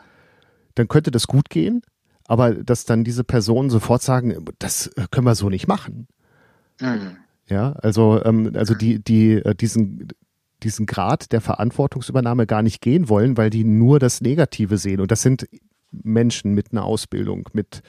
[0.76, 1.82] dann könnte das gut gehen,
[2.26, 6.08] aber dass dann diese Personen sofort sagen, das können wir so nicht machen.
[6.80, 7.18] Mhm.
[7.50, 10.08] Ja, also, ähm, also die, die, äh, diesen,
[10.64, 15.02] diesen Grad der Verantwortungsübernahme gar nicht gehen wollen, weil die nur das Negative sehen.
[15.02, 15.48] Und das sind
[16.04, 17.82] Menschen mit einer Ausbildung, mit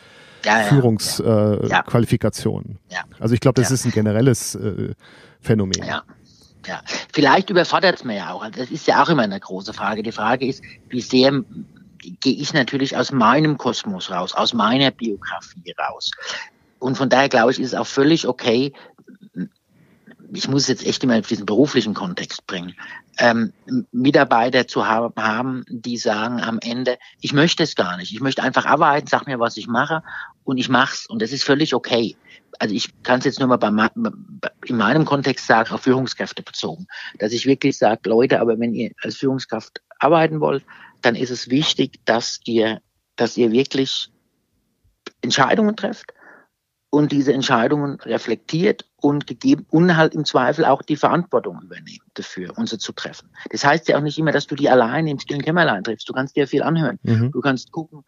[0.45, 2.79] ja, ja, Führungsqualifikationen.
[2.91, 2.97] Äh.
[3.19, 4.95] Also ich glaube, das ist ein generelles äh,
[5.41, 5.85] Phänomen.
[5.85, 6.03] Ja.
[6.67, 6.81] Ja,
[7.13, 8.43] vielleicht überfordert es mir ja auch.
[8.43, 10.03] Also das ist ja auch immer eine große Frage.
[10.03, 11.43] Die Frage ist, wie sehr
[11.99, 16.11] gehe ich natürlich aus meinem Kosmos raus, aus meiner Biografie raus.
[16.79, 18.73] Und von daher glaube ich, ist es auch völlig okay,
[20.35, 22.75] ich muss es jetzt echt immer in diesen beruflichen Kontext bringen,
[23.19, 23.53] ähm,
[23.93, 28.67] Mitarbeiter zu haben, die sagen am Ende, ich möchte es gar nicht, ich möchte einfach
[28.67, 30.03] arbeiten, sag mir, was ich mache
[30.45, 31.07] und ich mach's.
[31.07, 32.17] Und das ist völlig okay.
[32.59, 33.69] Also ich kann es jetzt nur mal bei,
[34.67, 36.87] in meinem Kontext sagen, auf Führungskräfte bezogen,
[37.19, 40.65] dass ich wirklich sage, Leute, aber wenn ihr als Führungskraft arbeiten wollt,
[41.03, 42.81] dann ist es wichtig, dass ihr
[43.17, 44.11] dass ihr wirklich
[45.21, 46.13] Entscheidungen trefft
[46.91, 52.55] und diese Entscheidungen reflektiert und gegeben und halt im Zweifel auch die Verantwortung übernehmen dafür,
[52.57, 53.29] unsere zu treffen.
[53.51, 56.09] Das heißt ja auch nicht immer, dass du die alleine im stillen Kämmerlein triffst.
[56.09, 56.99] Du kannst dir viel anhören.
[57.03, 57.31] Mhm.
[57.31, 58.05] Du kannst gucken.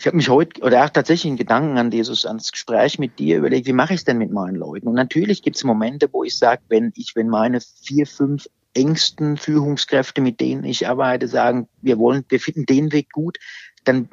[0.00, 3.38] Ich habe mich heute oder auch tatsächlich in Gedanken an Jesus, ans Gespräch mit dir
[3.38, 4.88] überlegt, wie mache ich es denn mit meinen Leuten?
[4.88, 9.36] Und natürlich gibt es Momente, wo ich sage, wenn ich, wenn meine vier, fünf engsten
[9.36, 13.38] Führungskräfte, mit denen ich arbeite, sagen, wir wollen, wir finden den Weg gut,
[13.84, 14.08] dann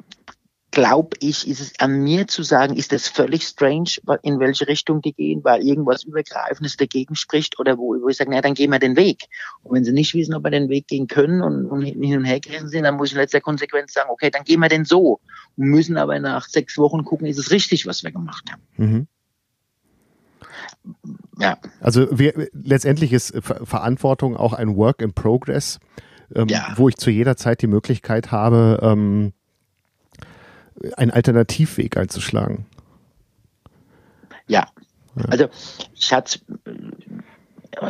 [0.70, 3.90] glaube ich, ist es an mir zu sagen, ist das völlig strange,
[4.22, 8.30] in welche Richtung die gehen, weil irgendwas Übergreifendes dagegen spricht oder wo, wo ich sage,
[8.30, 9.24] na, dann gehen wir den Weg.
[9.62, 12.24] Und wenn sie nicht wissen, ob wir den Weg gehen können und, und hin und
[12.24, 14.84] her gerissen sind, dann muss ich in letzter Konsequenz sagen, okay, dann gehen wir den
[14.84, 15.20] so.
[15.56, 18.62] Und müssen aber nach sechs Wochen gucken, ist es richtig, was wir gemacht haben.
[18.76, 19.06] Mhm.
[21.38, 21.58] Ja.
[21.80, 25.80] Also wir, letztendlich ist Verantwortung auch ein Work in Progress,
[26.34, 26.74] ähm, ja.
[26.76, 29.32] wo ich zu jeder Zeit die Möglichkeit habe, ähm,
[30.96, 32.66] einen Alternativweg einzuschlagen.
[34.46, 34.66] Ja.
[35.16, 35.24] ja.
[35.28, 35.48] Also
[35.94, 36.40] ich hatte,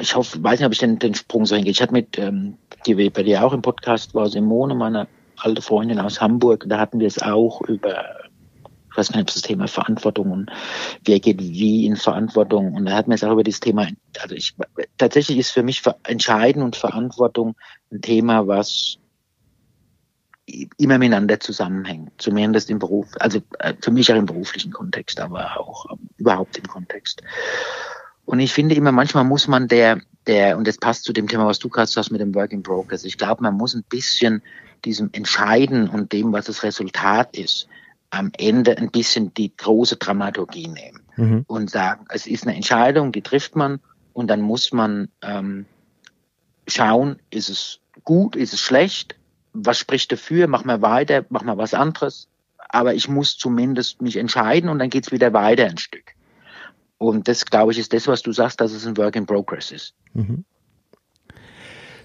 [0.00, 1.72] ich hoffe, weiß nicht, ob ich den, den Sprung so hingehe.
[1.72, 5.06] Ich hatte mit, ähm, die bei dir auch im Podcast war Simone, meine
[5.38, 8.04] alte Freundin aus Hamburg, da hatten wir es auch über,
[8.90, 10.50] ich weiß nicht, ob das Thema Verantwortung und
[11.04, 12.74] wer geht wie in Verantwortung.
[12.74, 13.88] Und da hatten wir es auch über das Thema,
[14.20, 14.54] also ich,
[14.98, 17.56] tatsächlich ist für mich Entscheiden und Verantwortung
[17.90, 18.98] ein Thema, was
[20.78, 25.58] immer miteinander zusammenhängt, zumindest im Beruf, also äh, für mich auch im beruflichen Kontext, aber
[25.58, 27.22] auch ähm, überhaupt im Kontext.
[28.24, 31.46] Und ich finde immer, manchmal muss man der, der, und das passt zu dem Thema,
[31.46, 33.04] was du gerade hast mit dem Work in Progress.
[33.04, 34.42] Ich glaube, man muss ein bisschen
[34.84, 37.68] diesem Entscheiden und dem, was das Resultat ist,
[38.10, 41.44] am Ende ein bisschen die große Dramaturgie nehmen mhm.
[41.46, 43.80] und sagen, es ist eine Entscheidung, die trifft man
[44.12, 45.66] und dann muss man ähm,
[46.66, 49.16] schauen, ist es gut, ist es schlecht,
[49.52, 52.28] was spricht dafür, mach mal weiter, mach mal was anderes.
[52.68, 56.14] Aber ich muss zumindest mich entscheiden und dann geht's wieder weiter ein Stück.
[56.98, 59.72] Und das, glaube ich, ist das, was du sagst, dass es ein Work in Progress
[59.72, 59.94] ist.
[60.12, 60.44] Mhm.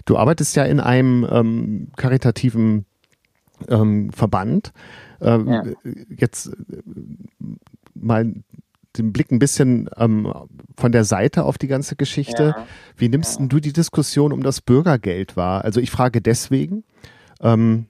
[0.06, 2.86] Du arbeitest ja in einem ähm, karitativen
[3.68, 4.72] ähm, Verband.
[5.20, 5.64] Ähm, ja.
[6.16, 6.82] Jetzt äh,
[7.94, 8.32] mal
[8.96, 10.32] den Blick ein bisschen ähm,
[10.76, 12.54] von der Seite auf die ganze Geschichte.
[12.56, 12.66] Ja.
[12.96, 13.46] Wie nimmst ja.
[13.46, 15.64] du die Diskussion um das Bürgergeld wahr?
[15.64, 16.84] Also ich frage deswegen,
[17.40, 17.86] ähm,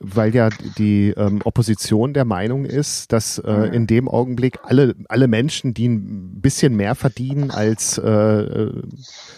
[0.00, 3.72] weil ja die ähm, Opposition der Meinung ist, dass äh, mhm.
[3.72, 8.82] in dem Augenblick alle, alle Menschen, die ein bisschen mehr verdienen als äh, äh,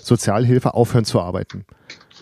[0.03, 1.64] Sozialhilfe, aufhören zu arbeiten.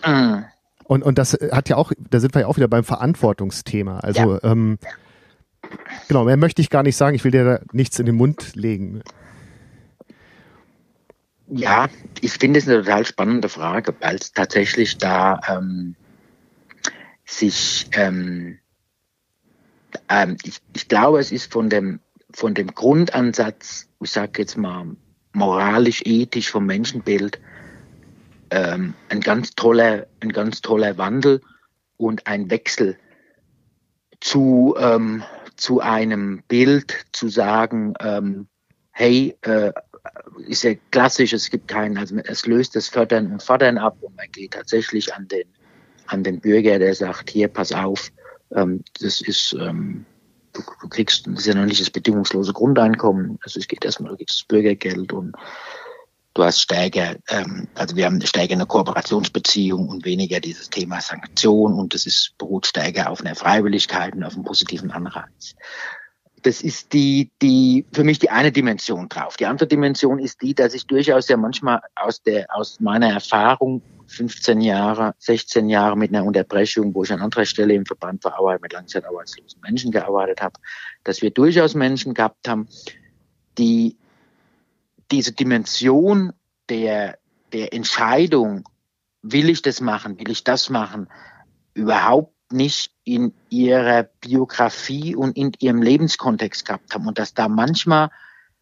[0.05, 0.45] Mhm.
[0.85, 3.99] Und, und das hat ja auch, da sind wir ja auch wieder beim Verantwortungsthema.
[3.99, 4.51] Also ja.
[4.51, 4.79] ähm,
[6.07, 8.55] genau, mehr möchte ich gar nicht sagen, ich will dir da nichts in den Mund
[8.55, 9.01] legen.
[11.51, 11.89] Ja,
[12.21, 15.95] ich finde es eine total spannende Frage, weil es tatsächlich da ähm,
[17.29, 18.59] sich, ähm,
[20.09, 21.99] ähm, ich, ich glaube, es ist von dem,
[22.33, 24.95] von dem Grundansatz, ich sage jetzt mal
[25.33, 27.39] moralisch, ethisch vom Menschenbild,
[28.51, 31.41] ähm, ein ganz toller, ein ganz toller Wandel
[31.97, 32.97] und ein Wechsel
[34.21, 35.23] zu, ähm,
[35.55, 38.47] zu einem Bild, zu sagen, ähm,
[38.91, 39.71] hey, äh,
[40.47, 44.15] ist ja klassisch, es gibt keinen, also es löst das Fördern und Fordern ab und
[44.15, 45.47] man geht tatsächlich an den
[46.09, 48.11] an den Bürger, der sagt, hier, pass auf,
[48.55, 50.05] ähm, das ist, ähm,
[50.53, 54.11] du, du kriegst, das ist ja noch nicht das bedingungslose Grundeinkommen, also es geht erstmal,
[54.11, 55.35] du kriegst das Bürgergeld und
[56.33, 61.73] du hast stärker, ähm, also wir haben stärker eine Kooperationsbeziehung und weniger dieses Thema Sanktion
[61.73, 65.55] und das ist, beruht stärker auf einer Freiwilligkeit und auf einem positiven Anreiz.
[66.43, 69.37] Das ist die, die, für mich die eine Dimension drauf.
[69.37, 73.81] Die andere Dimension ist die, dass ich durchaus ja manchmal aus der, aus meiner Erfahrung
[74.07, 78.33] 15 Jahre, 16 Jahre mit einer Unterbrechung, wo ich an anderer Stelle im Verband für
[78.33, 80.59] Arbeit mit langzeitarbeitslosen Menschen gearbeitet habe,
[81.03, 82.67] dass wir durchaus Menschen gehabt haben,
[83.57, 83.97] die
[85.11, 86.33] diese Dimension
[86.69, 87.17] der,
[87.53, 88.67] der Entscheidung,
[89.21, 91.07] will ich das machen, will ich das machen,
[91.73, 98.09] überhaupt nicht in ihrer Biografie und in ihrem Lebenskontext gehabt haben und dass da manchmal,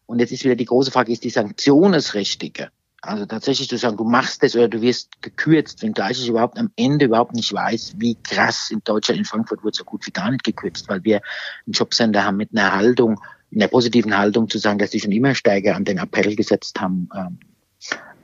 [0.06, 2.70] und jetzt ist wieder die große Frage, ist die Sanktion das Richtige?
[3.00, 6.70] Also tatsächlich zu sagen, du machst das oder du wirst gekürzt, wenngleich ich überhaupt am
[6.74, 10.30] Ende überhaupt nicht weiß, wie krass in Deutschland, in Frankfurt wird so gut wie gar
[10.30, 11.20] nicht gekürzt, weil wir
[11.64, 13.20] einen Jobcenter haben mit einer Haltung,
[13.50, 16.80] in der positiven Haltung zu sagen, dass sie schon immer stärker an den Appell gesetzt
[16.80, 17.38] haben, ähm,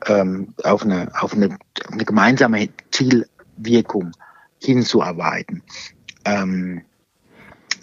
[0.06, 1.56] ähm, auf, eine, auf eine,
[1.90, 4.12] eine gemeinsame Zielwirkung
[4.64, 5.62] hinzuarbeiten.
[6.24, 6.82] Ähm,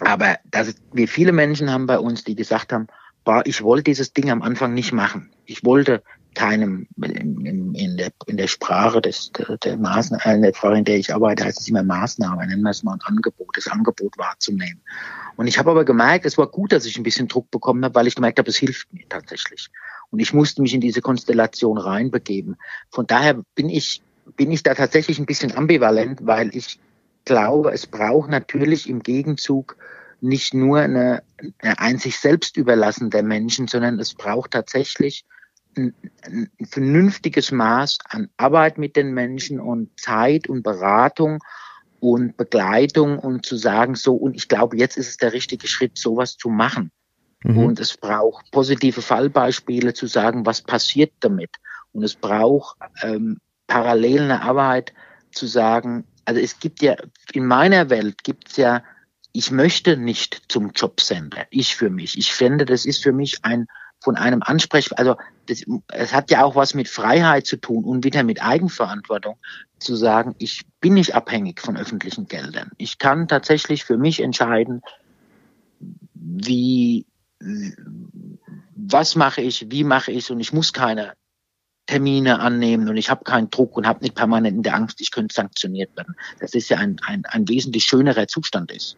[0.00, 2.88] aber dass wir viele Menschen haben bei uns, die gesagt haben,
[3.24, 5.30] boah, ich wollte dieses Ding am Anfang nicht machen.
[5.46, 6.02] Ich wollte
[6.34, 10.78] keinem in, in, der, in der Sprache des, der, der Maßnahme, äh, in der Sprache,
[10.78, 13.68] in der ich arbeite, heißt es immer Maßnahme, nennen wir es mal ein Angebot, das
[13.68, 14.80] Angebot wahrzunehmen.
[15.36, 17.94] Und ich habe aber gemerkt, es war gut, dass ich ein bisschen Druck bekommen habe,
[17.94, 19.68] weil ich gemerkt habe, es hilft mir tatsächlich.
[20.10, 22.56] Und ich musste mich in diese Konstellation reinbegeben.
[22.90, 24.02] Von daher bin ich,
[24.36, 26.78] bin ich da tatsächlich ein bisschen ambivalent, weil ich
[27.24, 29.76] glaube, es braucht natürlich im Gegenzug
[30.20, 31.22] nicht nur eine,
[31.58, 35.24] eine ein sich selbst überlassen der Menschen, sondern es braucht tatsächlich
[35.76, 35.94] ein,
[36.24, 41.38] ein vernünftiges Maß an Arbeit mit den Menschen und Zeit und Beratung
[41.98, 45.98] und Begleitung und zu sagen, so, und ich glaube, jetzt ist es der richtige Schritt,
[45.98, 46.90] sowas zu machen.
[47.44, 47.58] Mhm.
[47.58, 51.50] Und es braucht positive Fallbeispiele zu sagen, was passiert damit.
[51.92, 53.38] Und es braucht ähm,
[53.72, 54.92] parallel eine Arbeit
[55.30, 56.94] zu sagen, also es gibt ja,
[57.32, 58.84] in meiner Welt gibt es ja,
[59.32, 62.18] ich möchte nicht zum Jobcenter, ich für mich.
[62.18, 63.66] Ich finde, das ist für mich ein
[64.04, 65.16] von einem Ansprech, also
[65.46, 69.38] das, es hat ja auch was mit Freiheit zu tun und wieder mit Eigenverantwortung
[69.78, 72.72] zu sagen, ich bin nicht abhängig von öffentlichen Geldern.
[72.76, 74.82] Ich kann tatsächlich für mich entscheiden,
[76.14, 77.06] wie,
[78.74, 81.14] was mache ich, wie mache ich und ich muss keine
[81.86, 85.10] Termine annehmen und ich habe keinen Druck und habe nicht permanent in der Angst, ich
[85.10, 86.14] könnte sanktioniert werden.
[86.38, 88.96] Das ist ja ein, ein, ein wesentlich schönerer Zustand ist.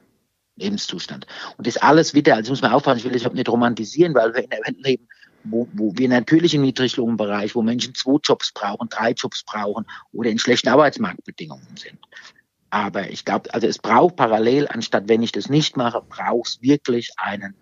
[0.57, 1.27] Lebenszustand.
[1.57, 4.45] Und das alles wieder, also muss man aufpassen, ich will das nicht romantisieren, weil wir
[4.45, 5.09] in der Welt leben,
[5.45, 10.31] wo, wo wir natürlich im Niedriglohnbereich, wo Menschen zwei Jobs brauchen, drei Jobs brauchen oder
[10.31, 11.99] in schlechten Arbeitsmarktbedingungen sind.
[12.71, 16.63] Aber ich glaube, also es braucht parallel, anstatt wenn ich das nicht mache, braucht es
[16.63, 17.55] wirklich einen,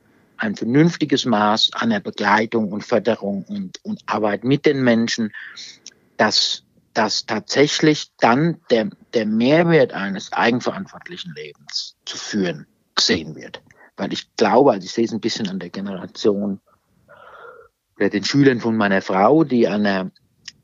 [0.43, 5.33] ein vernünftiges Maß an der Begleitung und Förderung und, und Arbeit mit den Menschen,
[6.17, 6.65] dass,
[6.95, 12.67] dass tatsächlich dann der, der Mehrwert eines eigenverantwortlichen Lebens zu führen
[12.97, 13.63] gesehen wird.
[13.97, 16.61] Weil ich glaube, also ich sehe es ein bisschen an der Generation
[17.97, 20.11] oder den Schülern von meiner Frau, die an einer,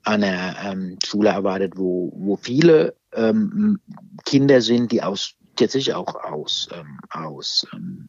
[0.02, 3.80] an einer ähm, Schule arbeitet, wo, wo viele ähm,
[4.24, 8.08] Kinder sind, die aus tatsächlich auch aus, ähm, aus ähm,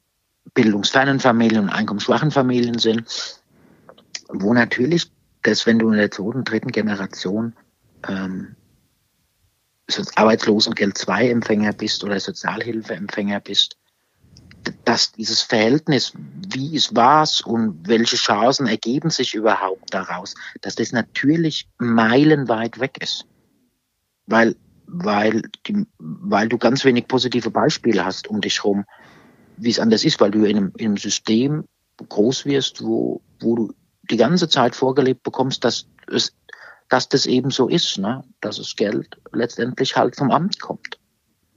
[0.54, 3.04] bildungsfernen Familien und einkommensschwachen Familien sind,
[4.30, 5.12] wo natürlich,
[5.44, 7.56] dass wenn du in der zweiten, dritten Generation
[8.08, 8.56] ähm,
[10.16, 13.78] Arbeitslosengeld 2 Empfänger bist oder Sozialhilfeempfänger bist,
[14.86, 20.92] dass dieses Verhältnis, wie ist was und welche Chancen ergeben sich überhaupt daraus, dass das
[20.92, 23.26] natürlich meilenweit weg ist.
[24.28, 28.86] Weil, weil, die, weil du ganz wenig positive Beispiele hast um dich herum,
[29.60, 31.66] wie es anders ist, weil du in einem, in einem System
[32.08, 33.74] groß wirst, wo, wo du
[34.10, 36.34] die ganze Zeit vorgelebt bekommst, dass es,
[36.88, 38.24] dass das eben so ist, ne?
[38.42, 40.98] dass das Geld letztendlich halt vom Amt kommt.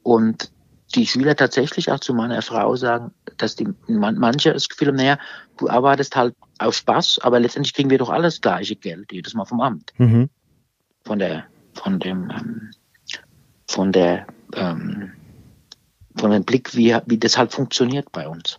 [0.02, 0.50] Und
[0.94, 4.96] die Schüler tatsächlich auch zu meiner Frau sagen, dass die man, manche das Gefühl haben,
[4.96, 5.18] naja,
[5.56, 9.46] du arbeitest halt auf Spaß, aber letztendlich kriegen wir doch alles gleiche Geld, jedes Mal
[9.46, 9.92] vom Amt.
[9.96, 10.28] Mhm.
[11.04, 11.44] Von der,
[11.74, 12.70] von dem, ähm,
[13.68, 15.12] von der, ähm,
[16.16, 18.58] von dem Blick, wie, wie das halt funktioniert bei uns.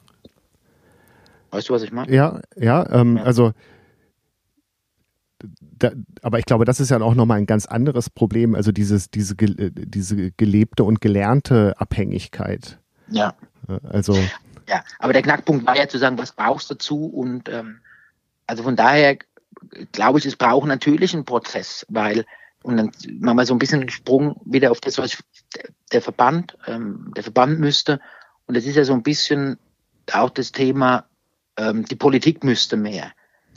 [1.52, 2.14] Weißt du, was ich meine?
[2.14, 3.24] Ja, ja, ähm, ja.
[3.24, 3.54] also
[5.60, 5.92] da,
[6.22, 9.36] aber ich glaube, das ist ja auch nochmal ein ganz anderes Problem, also dieses, diese,
[9.36, 12.80] diese gelebte und gelernte Abhängigkeit.
[13.10, 13.34] Ja.
[13.84, 14.14] Also.
[14.68, 17.06] Ja, aber der Knackpunkt war ja zu sagen, was brauchst du dazu?
[17.06, 17.80] Und ähm,
[18.48, 19.18] also von daher
[19.92, 22.26] glaube ich, es braucht natürlich einen Prozess, weil,
[22.64, 25.22] und dann machen wir so ein bisschen einen Sprung wieder auf das, was
[25.92, 28.00] der Verband, ähm, der Verband müsste.
[28.46, 29.58] Und das ist ja so ein bisschen
[30.12, 31.06] auch das Thema,
[31.58, 33.12] ähm, die Politik müsste mehr.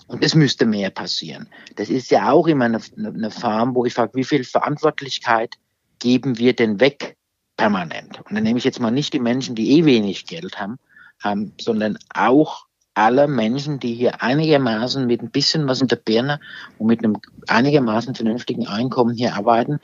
[0.09, 1.49] Und es müsste mehr passieren.
[1.75, 5.57] Das ist ja auch immer eine, eine Farm, wo ich frage, wie viel Verantwortlichkeit
[5.99, 7.17] geben wir denn weg
[7.57, 8.21] permanent?
[8.21, 10.79] Und dann nehme ich jetzt mal nicht die Menschen, die eh wenig Geld haben,
[11.21, 16.41] haben sondern auch alle Menschen, die hier einigermaßen mit ein bisschen was in der Birne
[16.79, 17.19] und mit einem
[17.49, 19.81] einigermaßen vernünftigen Einkommen hier arbeiten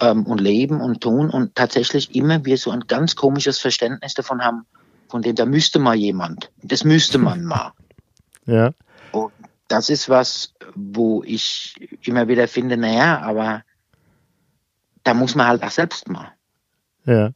[0.00, 4.42] ähm, und leben und tun und tatsächlich immer wir so ein ganz komisches Verständnis davon
[4.42, 4.66] haben,
[5.08, 7.72] von dem da müsste mal jemand, das müsste man mal.
[8.46, 8.72] Ja.
[9.12, 9.32] Und
[9.68, 13.62] das ist was, wo ich immer wieder finde, naja, aber
[15.04, 16.32] da muss man halt auch selbst mal.
[17.04, 17.32] Ja.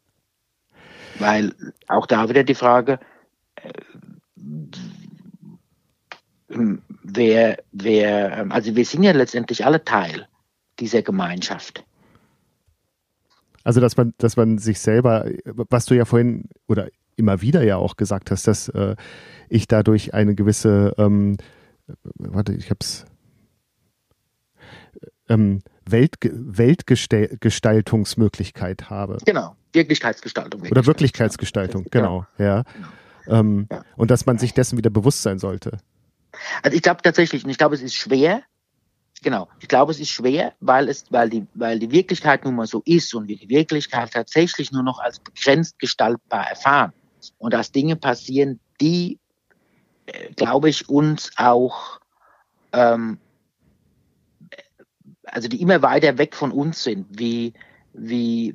[1.21, 1.55] Weil
[1.87, 2.99] auch da wieder die Frage,
[3.57, 3.71] äh,
[6.49, 10.27] wer, wer, also wir sind ja letztendlich alle Teil
[10.81, 11.85] dieser Gemeinschaft.
[13.65, 17.77] Also dass man, dass man sich selber, was du ja vorhin oder immer wieder ja
[17.77, 18.95] auch gesagt hast, dass äh,
[19.49, 21.37] ich dadurch eine gewisse ähm,
[22.17, 23.05] warte, ich hab's
[25.29, 29.19] ähm, Welt, Weltgestaltungsmöglichkeit habe.
[29.25, 30.63] Genau, Wirklichkeitsgestaltung.
[30.63, 32.63] Oder Wirklichkeitsgestaltung, genau, ja.
[32.63, 32.89] Genau.
[33.27, 33.83] Ähm, ja.
[33.97, 35.79] Und dass man sich dessen wieder bewusst sein sollte.
[36.63, 38.43] Also ich glaube tatsächlich, und ich glaube, es ist schwer,
[39.25, 39.49] genau.
[39.59, 42.83] Ich glaube, es ist schwer, weil es, weil die, weil die Wirklichkeit nun mal so
[42.85, 46.93] ist und wir die Wirklichkeit tatsächlich nur noch als begrenzt gestaltbar erfahren.
[47.39, 49.19] Und dass Dinge passieren, die,
[50.07, 51.99] äh, glaube ich, uns auch,
[52.73, 53.19] ähm,
[55.25, 57.55] also die immer weiter weg von uns sind, wie,
[57.95, 58.55] wie,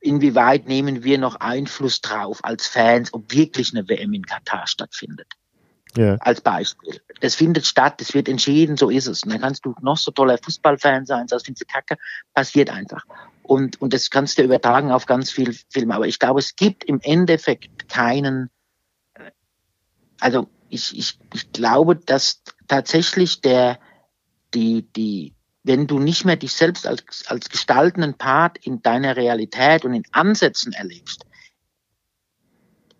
[0.00, 5.28] inwieweit nehmen wir noch Einfluss drauf als Fans, ob wirklich eine WM in Katar stattfindet.
[5.96, 6.16] Ja.
[6.20, 7.00] Als Beispiel.
[7.20, 9.24] Das findet statt, das wird entschieden, so ist es.
[9.24, 11.96] Und dann kannst du noch so toller Fußballfan sein, das findest du kacke,
[12.32, 13.04] passiert einfach.
[13.42, 15.94] Und, und das kannst du übertragen auf ganz viel Filme.
[15.94, 18.50] Aber ich glaube, es gibt im Endeffekt keinen,
[19.14, 19.30] äh,
[20.20, 23.80] also ich, ich, ich glaube, dass tatsächlich der,
[24.54, 25.34] die, die,
[25.64, 30.04] wenn du nicht mehr dich selbst als, als gestaltenden Part in deiner Realität und in
[30.12, 31.26] Ansätzen erlebst,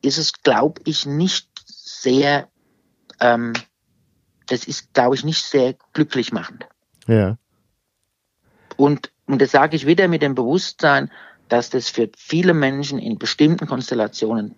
[0.02, 2.48] ist es, glaube ich, nicht sehr
[3.20, 3.52] ähm,
[4.46, 6.66] das ist, glaube ich, nicht sehr glücklich machend.
[7.06, 7.36] Ja.
[8.76, 11.10] Und, und das sage ich wieder mit dem Bewusstsein,
[11.48, 14.54] dass das für viele Menschen in bestimmten Konstellationen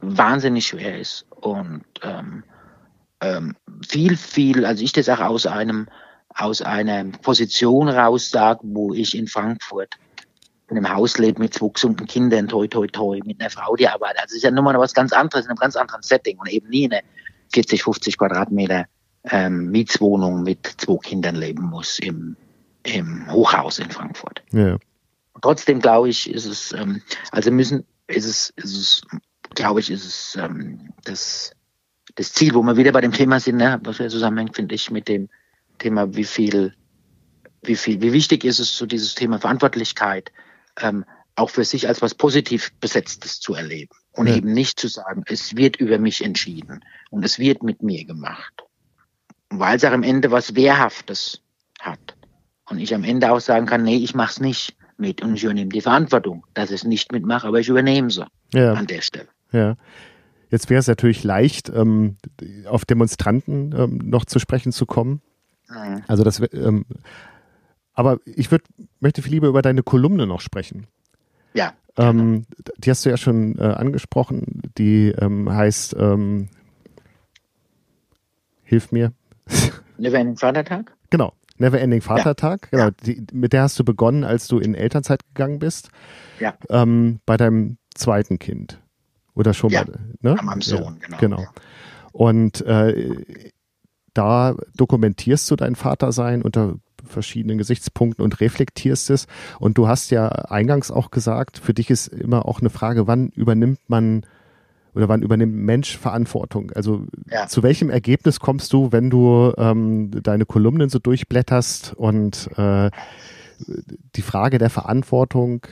[0.00, 2.44] wahnsinnig schwer ist und ähm,
[3.20, 3.56] ähm,
[3.86, 5.88] viel, viel, also ich das auch aus einem
[6.36, 9.94] aus einer Position raus sage, wo ich in Frankfurt
[10.68, 13.88] in einem Haus lebe mit zwei gesunden Kindern, toi, toi, toi, mit einer Frau, die
[13.88, 14.20] arbeitet.
[14.20, 16.68] Also es ist ja nochmal was ganz anderes, in einem ganz anderen Setting und eben
[16.68, 17.02] nie eine
[17.52, 18.86] 40, 50 Quadratmeter
[19.30, 22.36] ähm, Mietswohnung mit zwei Kindern leben muss im,
[22.84, 24.42] im Hochhaus in Frankfurt.
[24.52, 24.78] Ja.
[25.42, 29.02] Trotzdem glaube ich, ist es, ähm, also müssen, ist es, ist es,
[29.54, 31.52] glaube ich, ist es ähm, das,
[32.14, 34.90] das Ziel, wo wir wieder bei dem Thema sind, ne, was wir zusammenhängt, finde ich,
[34.90, 35.28] mit dem
[35.78, 36.74] Thema, wie viel,
[37.62, 40.32] wie viel, wie wichtig ist es, so dieses Thema Verantwortlichkeit,
[40.80, 44.36] ähm, auch für sich als was positiv Besetztes zu erleben und ja.
[44.36, 48.64] eben nicht zu sagen, es wird über mich entschieden und es wird mit mir gemacht.
[49.50, 51.40] Weil es auch am Ende was Wehrhaftes
[51.80, 52.16] hat.
[52.68, 55.70] Und ich am Ende auch sagen kann, nee, ich mach's nicht mit und ich übernehme
[55.70, 58.72] die Verantwortung, dass ich es nicht mitmache, aber ich übernehme sie ja.
[58.72, 59.28] an der Stelle.
[59.52, 59.76] Ja.
[60.50, 62.16] Jetzt wäre es natürlich leicht, ähm,
[62.66, 65.20] auf Demonstranten ähm, noch zu sprechen zu kommen.
[65.68, 66.02] Mhm.
[66.06, 66.86] Also das, ähm,
[67.92, 68.62] aber ich würd,
[69.00, 70.86] möchte viel lieber über deine Kolumne noch sprechen.
[71.54, 71.72] Ja.
[71.98, 72.46] Ähm,
[72.78, 74.62] die hast du ja schon äh, angesprochen.
[74.76, 76.48] Die ähm, heißt ähm,
[78.66, 79.12] Hilf mir.
[79.98, 80.94] Never Ending Vatertag?
[81.10, 81.32] Genau.
[81.58, 82.68] Never Ending Vatertag.
[82.72, 82.90] Ja.
[82.90, 82.96] Genau.
[83.04, 85.88] Die, mit der hast du begonnen, als du in Elternzeit gegangen bist.
[86.40, 86.54] Ja.
[86.68, 88.80] Ähm, bei deinem zweiten Kind.
[89.34, 90.36] Oder schon ja, bei, ne?
[90.42, 91.36] meinem Sohn, ja, genau.
[91.36, 91.48] genau.
[92.12, 93.52] Und äh,
[94.14, 96.76] da dokumentierst du dein Vatersein unter
[97.06, 99.26] verschiedenen Gesichtspunkten und reflektierst es.
[99.58, 103.28] Und du hast ja eingangs auch gesagt, für dich ist immer auch eine Frage, wann
[103.28, 104.22] übernimmt man
[104.94, 106.72] oder wann übernimmt Mensch Verantwortung?
[106.72, 107.46] Also ja.
[107.46, 112.90] zu welchem Ergebnis kommst du, wenn du ähm, deine Kolumnen so durchblätterst und äh,
[114.14, 115.66] die Frage der Verantwortung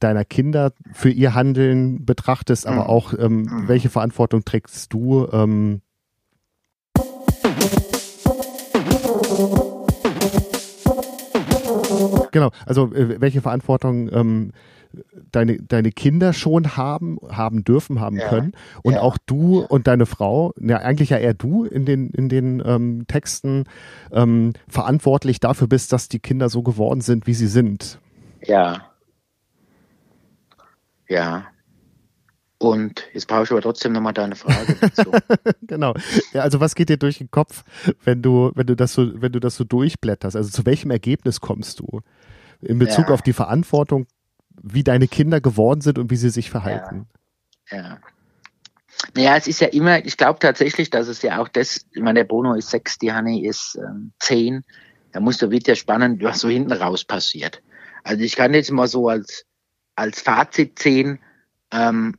[0.00, 2.90] deiner Kinder für ihr Handeln betrachtest, aber mhm.
[2.90, 3.68] auch ähm, mhm.
[3.68, 5.80] welche Verantwortung trägst du ähm,
[12.32, 14.52] Genau, also äh, welche Verantwortung ähm,
[15.32, 18.28] deine, deine Kinder schon haben, haben dürfen, haben ja.
[18.28, 18.52] können.
[18.82, 19.00] Und ja.
[19.00, 23.04] auch du und deine Frau, ja, eigentlich ja eher du in den, in den ähm,
[23.06, 23.64] Texten
[24.12, 27.98] ähm, verantwortlich dafür bist, dass die Kinder so geworden sind, wie sie sind.
[28.44, 28.86] Ja.
[31.08, 31.44] Ja.
[32.64, 35.12] Und jetzt brauche ich aber trotzdem nochmal deine Frage dazu.
[35.62, 35.92] genau.
[36.32, 37.62] Ja, also was geht dir durch den Kopf,
[38.04, 40.34] wenn du, wenn du das so, wenn du das so durchblätterst?
[40.34, 42.00] Also zu welchem Ergebnis kommst du?
[42.62, 43.14] In Bezug ja.
[43.14, 44.06] auf die Verantwortung,
[44.62, 47.06] wie deine Kinder geworden sind und wie sie sich verhalten.
[47.70, 47.76] Ja.
[47.76, 47.98] ja.
[49.14, 52.20] Naja, es ist ja immer, ich glaube tatsächlich, dass es ja auch das, ich meine,
[52.20, 54.64] der Bono ist sechs, die Hanni ist ähm, zehn.
[55.12, 57.62] Da muss da wird ja spannend, was so hinten raus passiert.
[58.04, 59.44] Also ich kann jetzt mal so als,
[59.96, 61.18] als Fazit sehen,
[61.70, 62.16] ähm,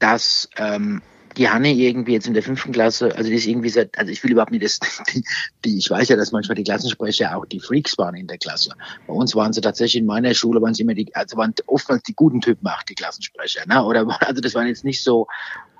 [0.00, 1.02] dass ähm,
[1.36, 4.22] die Hanne irgendwie jetzt in der fünften Klasse, also die ist irgendwie seit, also ich
[4.24, 4.80] will überhaupt nicht, dass
[5.14, 5.24] die,
[5.64, 8.74] die, ich weiß ja, dass manchmal die Klassensprecher auch die Freaks waren in der Klasse.
[9.06, 12.02] Bei uns waren sie tatsächlich in meiner Schule, waren sie immer die, also waren oftmals
[12.02, 13.84] die guten Typen auch die Klassensprecher, ne?
[13.84, 15.28] Oder also das waren jetzt nicht so.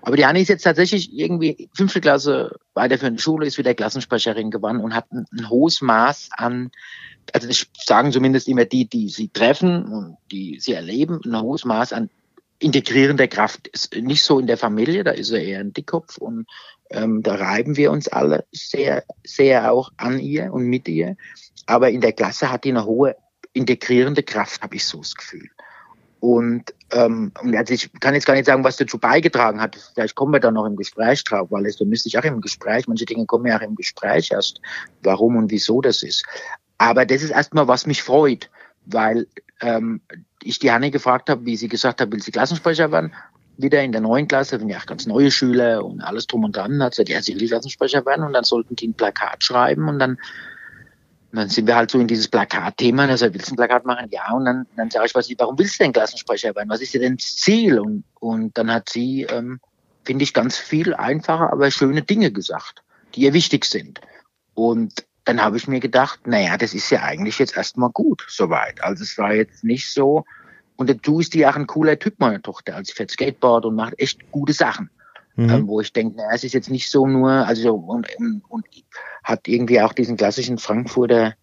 [0.02, 3.74] Aber die Hanne ist jetzt tatsächlich irgendwie fünfte Klasse weiter für eine Schule, ist wieder
[3.74, 6.70] Klassensprecherin geworden und hat ein, ein hohes Maß an
[7.32, 11.64] also das sagen zumindest immer die, die sie treffen und die sie erleben, ein hohes
[11.64, 12.10] Maß an
[12.60, 16.46] integrierende Kraft ist nicht so in der Familie, da ist er eher ein Dickkopf und
[16.90, 21.16] ähm, da reiben wir uns alle sehr, sehr auch an ihr und mit ihr.
[21.66, 23.16] Aber in der Klasse hat die eine hohe
[23.52, 25.48] integrierende Kraft, habe ich so das Gefühl.
[26.20, 29.76] Und, ähm, also ich kann jetzt gar nicht sagen, was dazu beigetragen hat.
[29.94, 32.42] Vielleicht kommen wir da noch im Gespräch drauf, weil es, da müsste ich auch im
[32.42, 34.60] Gespräch, manche Dinge kommen ja auch im Gespräch erst,
[35.02, 36.26] warum und wieso das ist.
[36.76, 38.50] Aber das ist erstmal, was mich freut,
[38.84, 39.26] weil
[39.62, 40.02] ähm,
[40.42, 43.12] ich die Hanne gefragt habe, wie sie gesagt hat, will sie Klassensprecher werden?
[43.56, 46.56] Wieder in der neuen Klasse, sind ja auch ganz neue Schüler und alles drum und
[46.56, 49.44] dran, hat sie gesagt, ja, sie will Klassensprecher werden und dann sollten die ein Plakat
[49.44, 50.18] schreiben und dann
[51.32, 54.08] dann sind wir halt so in dieses Plakatthema, also willst du ein Plakat machen?
[54.10, 56.68] Ja, und dann, dann sage ich, was, warum willst du denn Klassensprecher werden?
[56.68, 57.78] Was ist denn das Ziel?
[57.78, 59.60] Und, und dann hat sie, ähm,
[60.04, 62.82] finde ich, ganz viel einfache, aber schöne Dinge gesagt,
[63.14, 64.00] die ihr wichtig sind.
[64.54, 68.82] Und dann habe ich mir gedacht, naja, das ist ja eigentlich jetzt erstmal gut, soweit.
[68.82, 70.24] Also es war jetzt nicht so,
[70.76, 72.74] und dazu ist die auch ein cooler Typ, meine Tochter.
[72.74, 74.90] Also sie fährt Skateboard und macht echt gute Sachen.
[75.36, 75.48] Mhm.
[75.50, 78.66] Ähm, wo ich denke, naja, es ist jetzt nicht so nur, also und, und, und
[79.22, 81.34] hat irgendwie auch diesen klassischen Frankfurter,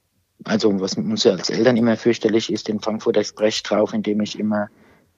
[0.43, 4.69] also was uns als Eltern immer fürchterlich ist, den Frankfurter Sprech drauf, indem ich immer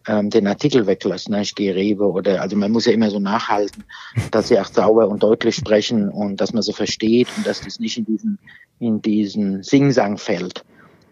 [0.10, 1.32] ähm, den Artikel weglasse.
[1.32, 1.41] Ne?
[1.41, 3.84] Ich gehe Rewe oder, also man muss ja immer so nachhalten,
[4.32, 7.80] dass sie auch sauber und deutlich sprechen und dass man so versteht und dass das
[7.80, 8.39] nicht in diesen,
[8.80, 10.66] in diesen Singsang fällt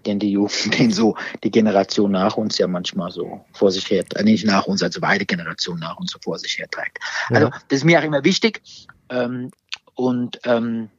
[0.06, 4.04] den die Jugend, den so die Generation nach uns ja manchmal so vor sich her,
[4.16, 7.00] äh, nicht nach uns, also beide Generationen nach uns so vor sich her trägt.
[7.30, 8.62] Also das ist mir auch immer wichtig.
[9.10, 9.52] Ähm,
[9.96, 10.90] und ähm,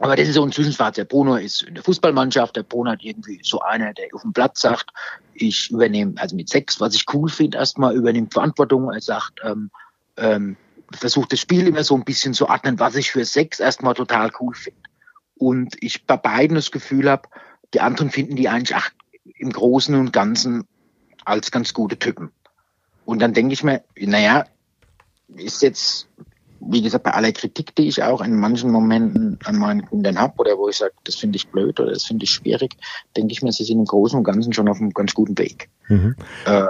[0.00, 0.96] aber das ist so ein Zwischenfazit.
[0.96, 2.56] Der Bruno ist in der Fußballmannschaft.
[2.56, 4.90] Der Bruno hat irgendwie so einer, der auf dem Platz sagt,
[5.34, 8.90] ich übernehme, also mit sechs, was ich cool finde, erstmal übernimmt Verantwortung.
[8.90, 9.70] Er sagt, ähm,
[10.16, 10.56] ähm,
[10.90, 14.30] versucht das Spiel immer so ein bisschen zu ordnen, was ich für sechs erstmal total
[14.40, 14.80] cool finde.
[15.36, 17.28] Und ich bei beiden das Gefühl habe,
[17.74, 18.90] die anderen finden die eigentlich ach,
[19.36, 20.66] im Großen und Ganzen
[21.26, 22.32] als ganz gute Typen.
[23.04, 24.46] Und dann denke ich mir, naja,
[25.36, 26.08] ist jetzt,
[26.60, 30.34] wie gesagt, bei aller Kritik, die ich auch in manchen Momenten an meinen Kindern habe,
[30.38, 32.76] oder wo ich sage, das finde ich blöd oder das finde ich schwierig,
[33.16, 35.70] denke ich mir, sie sind im Großen und Ganzen schon auf einem ganz guten Weg.
[35.88, 36.14] Mhm.
[36.44, 36.66] Äh,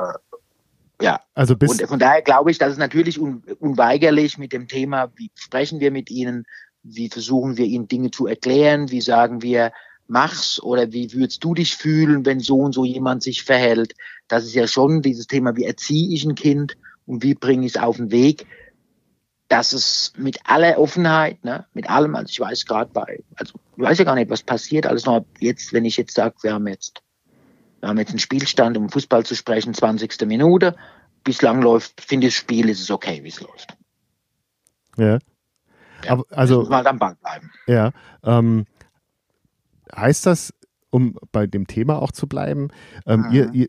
[1.03, 4.68] ja, also bis und von daher glaube ich, dass es natürlich un unweigerlich mit dem
[4.68, 6.45] Thema, wie sprechen wir mit ihnen,
[6.82, 9.72] wie versuchen wir ihnen Dinge zu erklären, wie sagen wir,
[10.07, 13.95] mach's oder wie würdest du dich fühlen, wenn so und so jemand sich verhält.
[14.28, 16.76] Das ist ja schon dieses Thema, wie erziehe ich ein Kind
[17.07, 18.47] und wie bringe ich es auf den Weg.
[19.51, 23.82] Dass es mit aller Offenheit, ne, mit allem, also ich weiß gerade bei, also ich
[23.82, 26.68] weiß ja gar nicht, was passiert, alles noch jetzt, wenn ich jetzt sage, wir haben
[26.68, 27.03] jetzt,
[27.80, 30.24] wir haben jetzt einen Spielstand, um Fußball zu sprechen, 20.
[30.26, 30.76] Minute,
[31.24, 33.76] bislang läuft, finde ich das Spiel, ist es okay, wie es läuft.
[34.96, 35.18] Ja.
[36.05, 37.51] ja Aber, also, mal am Ball bleiben.
[37.66, 37.90] Ja,
[38.22, 38.66] ähm,
[39.92, 40.55] heißt das,
[40.90, 42.68] um bei dem Thema auch zu bleiben,
[43.05, 43.55] ähm, ihr, mhm.
[43.55, 43.68] ihr,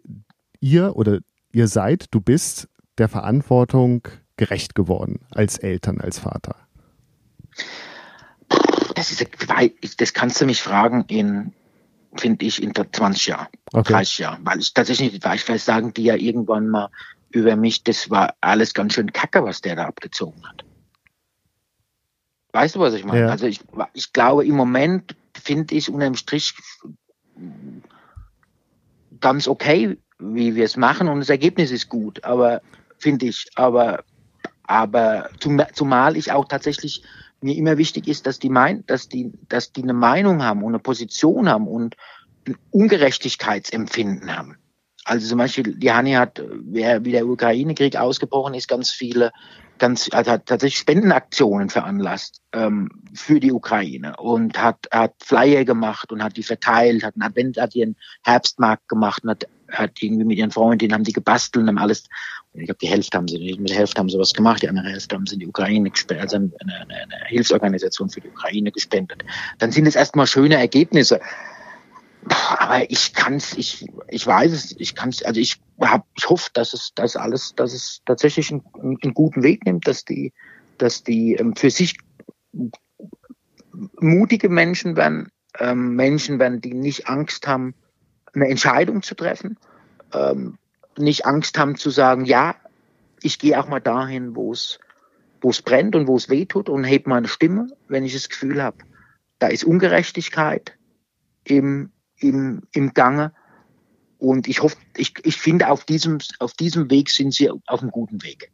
[0.60, 1.22] ihr oder
[1.52, 2.70] ihr seid, du bist
[3.00, 4.08] der Verantwortung
[4.42, 6.56] gerecht geworden als Eltern, als Vater?
[8.96, 11.54] Das, ist, das kannst du mich fragen in,
[12.16, 13.94] finde ich, in 20 Jahren, okay.
[13.94, 14.44] 30 Jahren.
[14.44, 16.90] Weil ich tatsächlich nicht weiß, vielleicht sagen die ja irgendwann mal
[17.30, 20.66] über mich, das war alles ganz schön kacke, was der da abgezogen hat.
[22.54, 23.20] Weißt du, was ich meine?
[23.20, 23.28] Ja.
[23.28, 23.60] Also ich,
[23.94, 26.56] ich glaube, im Moment finde ich unterm Strich
[29.20, 32.64] ganz okay, wie wir es machen und das Ergebnis ist gut, aber
[32.98, 34.04] finde ich, aber
[34.72, 37.04] aber zum, zumal ich auch tatsächlich
[37.42, 40.74] mir immer wichtig ist, dass die mein, dass die, dass die eine Meinung haben und
[40.74, 41.98] eine Position haben und
[42.48, 44.58] ein Ungerechtigkeitsempfinden haben.
[45.04, 49.32] Also zum Beispiel, die Hanni hat, wer wie der Ukraine-Krieg ausgebrochen ist, ganz viele,
[49.80, 56.12] ganz, also hat tatsächlich Spendenaktionen veranlasst ähm, für die Ukraine und hat, hat Flyer gemacht
[56.12, 60.26] und hat die verteilt, hat einen Advent, hat ihren Herbstmarkt gemacht und hat, hat irgendwie
[60.26, 62.04] mit ihren Freundinnen haben die gebastelt haben alles,
[62.54, 64.90] ich glaube, die Hälfte haben sie, mit der Hälfte haben sie was gemacht, die andere
[64.90, 68.72] Hälfte haben sie in die Ukraine gespendet, also eine, eine, eine Hilfsorganisation für die Ukraine
[68.72, 69.24] gespendet.
[69.60, 71.22] Dann sind es erstmal schöne Ergebnisse
[72.26, 76.74] aber ich kann's, ich, ich weiß es, ich kann's, also ich hab, ich hoffe, dass
[76.74, 80.34] es, dass alles, dass es tatsächlich einen, einen guten Weg nimmt, dass die,
[80.78, 81.98] dass die ähm, für sich
[84.00, 87.74] mutige Menschen werden, ähm, Menschen werden, die nicht Angst haben,
[88.34, 89.58] eine Entscheidung zu treffen,
[90.14, 90.58] ähm,
[90.98, 92.56] nicht Angst haben zu sagen, ja,
[93.22, 94.80] ich gehe auch mal dahin, wo es,
[95.42, 98.30] wo es brennt und wo es weh tut und heb meine Stimme, wenn ich das
[98.30, 98.78] Gefühl habe,
[99.40, 100.78] da ist Ungerechtigkeit
[101.44, 103.34] im, im, im Gange.
[104.18, 107.92] Und ich hoffe, ich, ich finde, auf diesem, auf diesem Weg sind sie auf einem
[107.92, 108.52] guten Weg.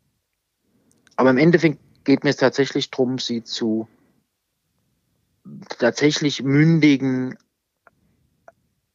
[1.18, 3.90] Aber im Endeffekt geht mir es tatsächlich darum, sie zu
[5.78, 7.38] tatsächlich mündigen,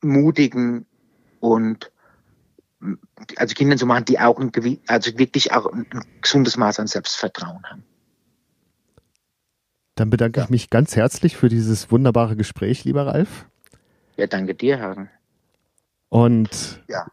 [0.03, 0.86] mutigen
[1.40, 1.90] und
[3.36, 4.50] also Kindern zu machen, die auch ein,
[4.88, 5.86] also wirklich auch ein
[6.20, 7.84] gesundes Maß an Selbstvertrauen haben.
[9.94, 10.44] Dann bedanke ja.
[10.44, 13.46] ich mich ganz herzlich für dieses wunderbare Gespräch, lieber Ralf.
[14.16, 15.11] Ja, danke dir, Hagen.
[16.09, 17.07] Und ja.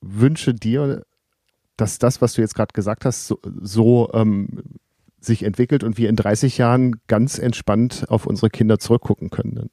[0.00, 1.04] wünsche dir,
[1.76, 4.62] dass das, was du jetzt gerade gesagt hast, so, so ähm,
[5.20, 9.70] sich entwickelt und wir in 30 Jahren ganz entspannt auf unsere Kinder zurückgucken können.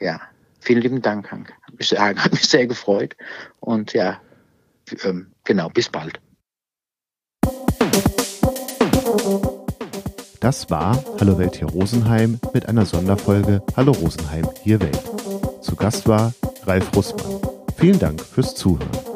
[0.00, 0.20] Ja,
[0.64, 1.52] vielen lieben Dank, Hank.
[1.96, 3.16] Hat mich sehr gefreut.
[3.60, 4.20] Und ja,
[5.04, 6.20] ähm, genau, bis bald.
[10.40, 15.02] Das war Hallo Welt hier Rosenheim mit einer Sonderfolge Hallo Rosenheim hier Welt.
[15.62, 16.34] Zu Gast war
[16.66, 17.40] Ralf Russmann.
[17.76, 19.13] Vielen Dank fürs Zuhören.